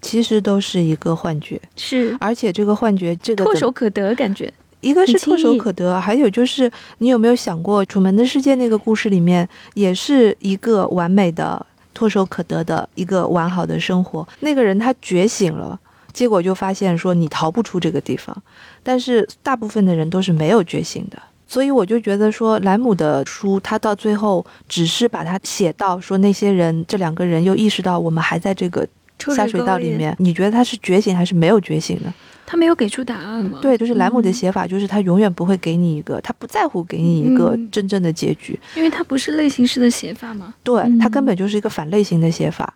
[0.00, 4.52] 其实都是一个幻觉，是而且这个幻觉，这个唾手可得，感觉。
[4.82, 11.64] 一个是唾手可得，还有就是你有没有想过，《楚门的世界》那个故事里面也是一个完美的、
[11.96, 14.28] 唾手可得的一个完好的生活。
[14.40, 15.78] 那个人他觉醒了，
[16.12, 18.36] 结果就发现说你逃不出这个地方，
[18.82, 21.16] 但是大部分的人都是没有觉醒的。
[21.46, 28.90] 所以我就觉得说，莱姆的书，他到最后只是把它写到说那些人，这两个人又意识到我们还在这个臭
[29.34, 32.12] 下水道里面，你觉得他是觉醒还是没有觉醒呢？
[32.44, 33.60] 他没有给出答案吗？
[33.62, 42.74] 对，就是莱姆的嗯写法，就是他永远不会给你一个，他不在乎给你一个嗯真正的结局，因为他不是类型式的写法嘛，对嗯他根本就是一个反类型的写法，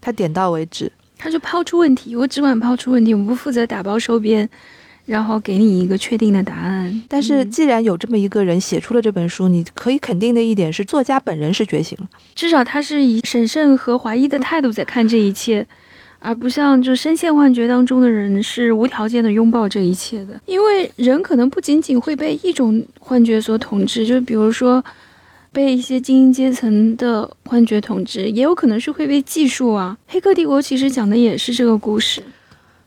[0.00, 0.90] 他点到为止。
[1.16, 4.48] 他就抛出问题，我只管抛出问题，我不负责打包收编。
[5.06, 7.02] 然后给你一个确定的答案。
[7.08, 12.08] 但是嗯既然有这么一个人写出了这本书，你可以肯定的一点是，作家本人是觉醒了。
[12.34, 15.66] 至少他是以审慎和怀疑的态度在看这一切，
[16.20, 20.40] 而不像就深陷幻觉当中的人是无条件的拥抱这一切的。
[20.46, 24.82] 因为人可能不仅仅会被一种幻觉所统治，就比如说
[25.52, 29.96] 被一些精英阶层的幻觉统治，也有可能是会被技术啊。
[30.12, 32.22] 《黑客帝国》其实讲的也是这个故事。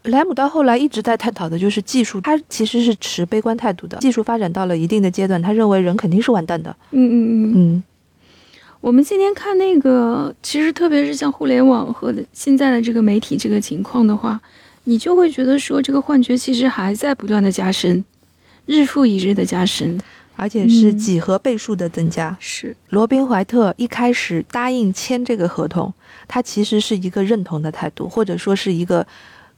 [0.07, 3.97] 莱姆到后来一直在探讨的就是技术，他其实是持悲观态度的。
[3.99, 6.75] 技术发展到了一定的阶段，他认为人肯定是完蛋的。
[6.91, 7.53] 嗯嗯嗯。
[7.55, 7.83] 嗯，
[8.81, 14.39] 我们今天看那个，其实特别是像互联网和现在的这个媒体这个情况的话，
[14.85, 18.03] 你就会觉得说，这个幻觉其实还在不断的加深，
[18.65, 19.99] 日复一日的加深。
[20.39, 22.37] 而且是嗯几何倍数的增加。
[22.39, 25.91] 是，罗宾怀特一开始答应签这个合同，
[26.27, 29.03] 他其实是一个认同的态度，或者说是一个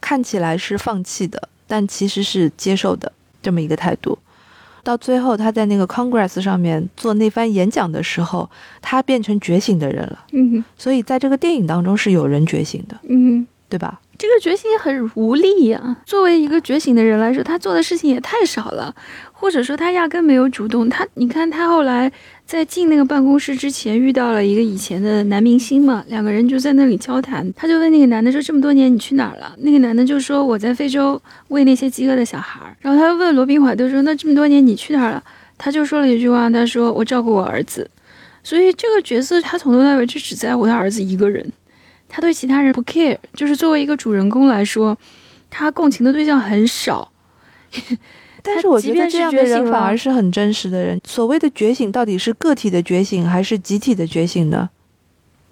[0.02, 4.18] 看起来是放弃的，但其实是接受的这么一个态度。
[4.82, 8.50] 到最后，他在那个 Congress 上面做那番演讲的时候，
[8.82, 10.26] 他变成觉醒的人了。
[10.32, 14.00] 嗯所以在这个电影当中是有人觉醒的，嗯，对吧？
[14.20, 18.94] 这个觉醒也很无力呀、作为一个觉醒的人来说，他做的事情也太少了，
[19.32, 20.90] 或者说他压根没有主动。
[20.90, 22.12] 他，你看他后来
[22.46, 27.50] 在进那个办公室之前遇到了一个以前的男明星嘛，两个人就在那里交谈。
[27.54, 35.24] 他就问那个男的说：“这么多年你去哪儿了？”那个男的就说：“我在非洲喂那些饥饿的小孩儿。”然后他又问罗宾怀特说：“那这么多年你去哪儿了？”
[35.58, 37.90] 他就说了一句话：“他说我照顾我儿子。”
[38.44, 41.50] 所以这个角色他从头到尾就只在乎他儿子一个人。
[42.10, 44.97] 他对其他人不 care，就是作为一个主人公来说，
[45.49, 47.10] 他共情的对象很少。
[48.41, 50.99] 但是我觉得这样的人反而是很真实的人。
[51.05, 54.70] 所谓的觉醒，到底是个体的觉醒还是集体的觉醒呢？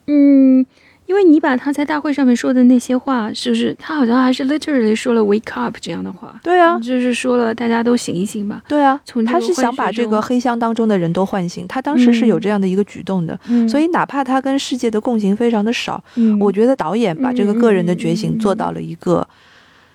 [0.08, 0.66] 嗯，
[1.08, 6.40] 因为你把他在大会上面说的那些话，是不是他好像还是 literally 说了 "wake up" 这样的话？
[6.44, 8.62] 对啊，就是说了大家都醒一醒吧。
[8.68, 13.40] 对啊，从他是想把这个黑箱当中的人都唤醒，他当时是有这样的一个举动的。
[13.48, 19.26] 嗯，所以哪怕他跟世界的共情非常的少，嗯我觉得导演把这个个人的觉醒嗯做到了一个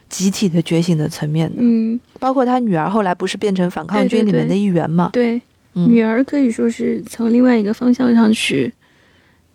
[0.09, 1.57] 集体的觉醒的层面的。
[1.59, 5.11] 嗯，包括他女儿后来不是变成反抗军里面的一员嘛？
[5.13, 5.41] 对，
[5.75, 8.73] 嗯女儿可以说是从另外一个方向上去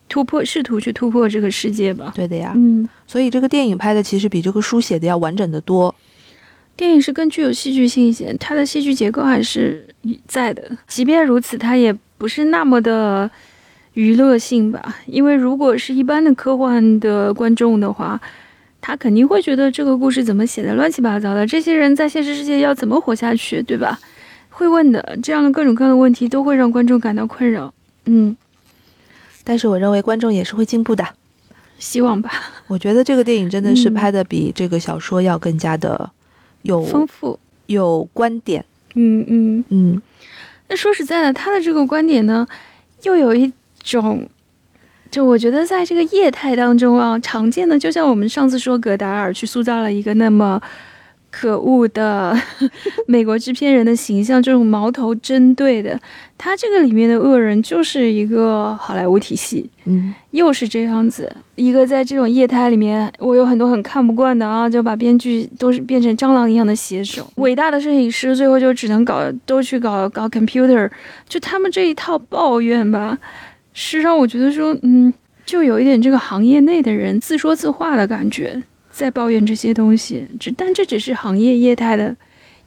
[0.10, 2.12] 突破，试图去突破这个世界吧。
[2.16, 2.54] 对的呀。
[2.56, 5.94] 嗯，所以这个电影拍的其实比这个书写的要完整的多。
[6.76, 9.88] 电影是更具有戏剧性一些，它的戏剧结构还是
[10.28, 10.70] 在的。
[10.88, 13.30] 即便如此，它也不是那么的
[13.94, 14.96] 娱乐性吧？
[15.08, 18.20] 因为如果是一般的科幻的观众的话，
[18.80, 24.00] 他肯定会觉得这个故事怎么写的乱七八糟的，这些人在现实世界要怎么活下去，对吧？
[24.50, 27.74] 会问的这样的各种各样的问题都会让观众感到困扰。
[28.06, 28.38] 嗯，
[29.48, 31.08] 但是我认为观众也是会进步的。
[31.80, 32.30] 希望吧，
[32.68, 36.10] 我觉得这个电影真的是嗯拍的比这个小说要更加的
[36.64, 37.40] 有丰富。
[37.68, 38.66] 有观点。
[38.96, 39.64] 嗯嗯。
[39.70, 40.02] 嗯，
[40.68, 42.46] 那说实在的，他的这个观点呢，
[43.04, 44.28] 又有一种，
[45.10, 50.62] 就我觉得在这个业态当中啊，常见的，就像我们上次说戈达尔去塑造了一个那么
[51.40, 52.36] 可恶的
[53.06, 56.00] 美国制片人的形象，这种矛头针对的，
[56.36, 70.90] 他这个里面的恶人就是一个好莱坞体系，嗯，又是这样子，一个在这种业态里面，我有很多很看不惯的啊，就把编剧都是变成蟑螂一样的写手，伟大的摄影师最后就只能搞都去搞搞 computer，
[71.30, 73.16] 就他们这一套抱怨吧，
[73.74, 75.14] 是让我觉得说，嗯，
[75.46, 78.64] 就有一点这个行业内的人自说自话的感觉，
[78.98, 82.16] 在抱怨这些东西，只但这只是行业业态的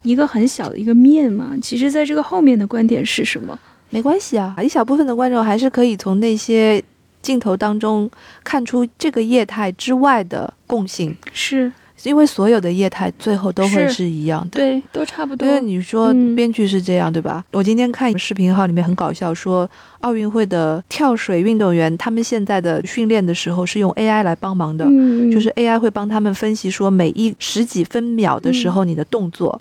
[0.03, 3.59] 一个很小的一个面嘛，其实在这个后面的观点是什么？
[3.89, 6.81] 没关系啊，一小部分的观众还是可以从那些
[7.21, 8.09] 镜头当中
[8.45, 11.73] 看出这个业态之外的共性，是
[12.05, 14.59] 因为所有的业态最后都会是是一样的。
[14.59, 15.55] 对，都差不多因。
[15.55, 17.45] 为你说嗯编剧是这样，对吧？
[17.53, 19.69] 我今天看视频号里面很搞笑，说
[20.01, 29.61] 奥运会的跳水运动员，他们现在的训练的时候是用 AI 来帮忙的，嗯，就是 AI 会帮他们分析说每一十几分秒的时候你的动作。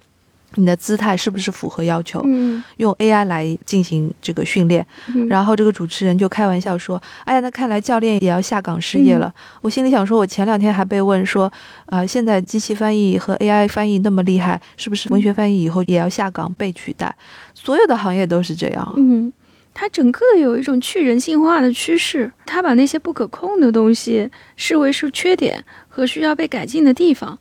[0.59, 2.21] 你的姿态是不是符合要求？
[2.25, 9.27] 嗯，用 AI 来进行这个训练，嗯然后这个主持人就开玩笑说：“哎呀，那看来教练也要下岗失业了。
[9.27, 11.51] 嗯我心里想说，我前两天还被问说，
[11.85, 17.15] 啊、现在机器翻译和 AI 翻译那么厉害，是不是文学翻译以后也要下岗被取代？
[17.53, 18.93] 所有的行业都是这样。
[18.97, 19.31] 嗯，
[19.73, 27.37] 它整个有一种去人性化的趋势，它把那些不可控的东西视为是缺点和需要被改进的地方，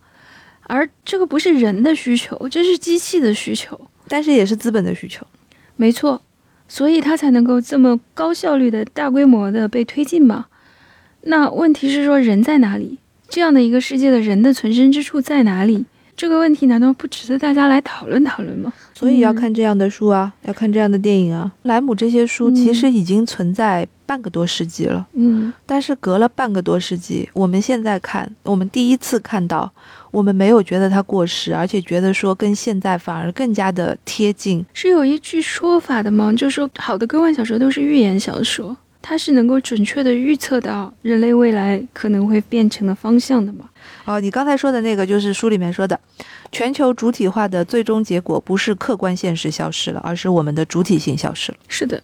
[0.68, 5.26] 而这个不是人的需求，这是机器的需求，但是也是资本的需求。
[5.74, 6.22] 没错，
[6.68, 10.46] 所以它才能够这么高效率的大规模的被推进嘛。
[11.22, 12.98] 那问题是说人在哪里？
[13.28, 15.84] 这样的一个世界的人的存身之处在哪里？
[16.16, 18.72] 这个问题难道不值得大家来讨论讨论吗？
[18.92, 21.52] 所以要看这样的书啊，要看这样的电影啊。
[21.62, 29.70] 莱姆这些书其实已经存在半个多世纪了，嗯，但是隔了半个多世纪，我们现在看，我们第一次看到，
[30.10, 34.64] 我们没有觉得它过时，而且觉得说跟现在反而更加的贴近。
[34.72, 36.32] 是有一句说法的吗？
[36.32, 43.68] 就是说，好的科幻小说都是预言小说，它是能够准确的预测到人类未来可能会变成的方向的吗？
[44.06, 46.00] 哦，你刚才说的那个就是书里面说的，
[46.50, 51.58] 全球主体化的最终结果不是客观现实消失了，而是我们的主体性消失了。
[51.68, 52.02] 是的，嗯，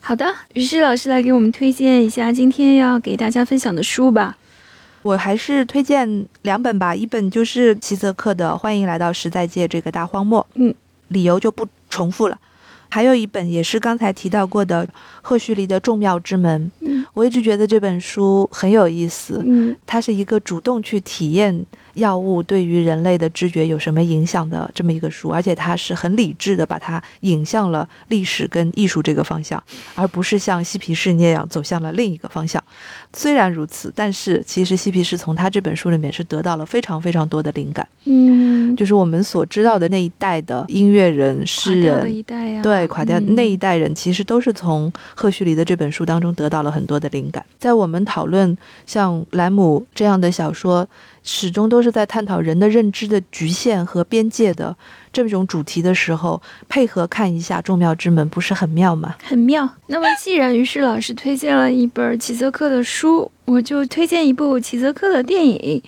[0.00, 4.36] 好的，于是老师来给我们推荐一下今天要给大家分享的书吧。
[5.02, 10.74] 我还是推荐两本吧，一本就是齐泽克的《欢迎来到实在界这个大荒漠》，嗯，
[11.08, 12.38] 理由就不重复了。
[12.90, 14.88] 还有一本也是刚才提到过的
[15.20, 21.64] 赫胥黎的《众妙之门》，嗯我一直觉得这本书很有意思，嗯它是一个主动去体验
[21.98, 29.62] 药物对于人类的知觉有什么影响的这么一个书，而且它是很理智的把它引向了历史跟艺术这个方向，
[29.94, 32.62] 而不是像嬉皮士那样走向了另一个方向。
[33.12, 42.14] 虽然如此，但是其实嬉皮士从他这本书里面是得到了非常非常多的灵感，嗯，就是我们所知道的那一代的音乐人、垮诗人。
[42.14, 47.44] 一代呀、对，垮掉嗯那一代人其实都是从赫胥黎的这本书当中得到了很多的灵感。
[47.58, 50.86] 在我们讨论像莱姆这样的小说，
[51.30, 54.74] 始终都是在探讨人的认知的局限和边界的
[55.12, 59.14] 这种主题的时候，配合看一下《众妙之门》，不是很妙吗？
[59.22, 59.68] 很妙。
[59.88, 65.82] 那么，既然于是老师推荐了一本齐泽克的书，我就推荐一部齐泽克的电影。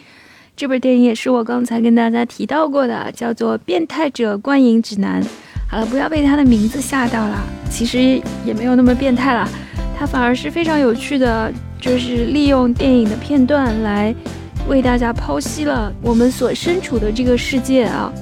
[0.54, 5.22] 这本电影也是我刚才跟大家提到过的，叫做《变态者观影指南》。
[5.70, 9.48] 好了，不要被它的名字吓到了，其实也没有那么变态了，
[9.98, 14.14] 它反而是非常有趣的，就是利用电影的片段来
[14.68, 18.12] 为大家剖析了我们所身处的这个世界啊，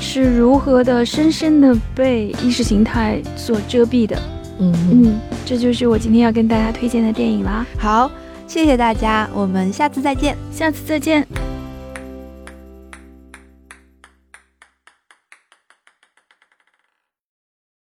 [0.00, 4.16] 是如何的深深的被意识形态所遮蔽的。
[4.60, 8.10] 嗯嗯，这就是我今天要跟大家推荐的电影啦，好，
[8.46, 10.36] 谢谢大家，我们下次再见。
[10.52, 11.57] 下次再见。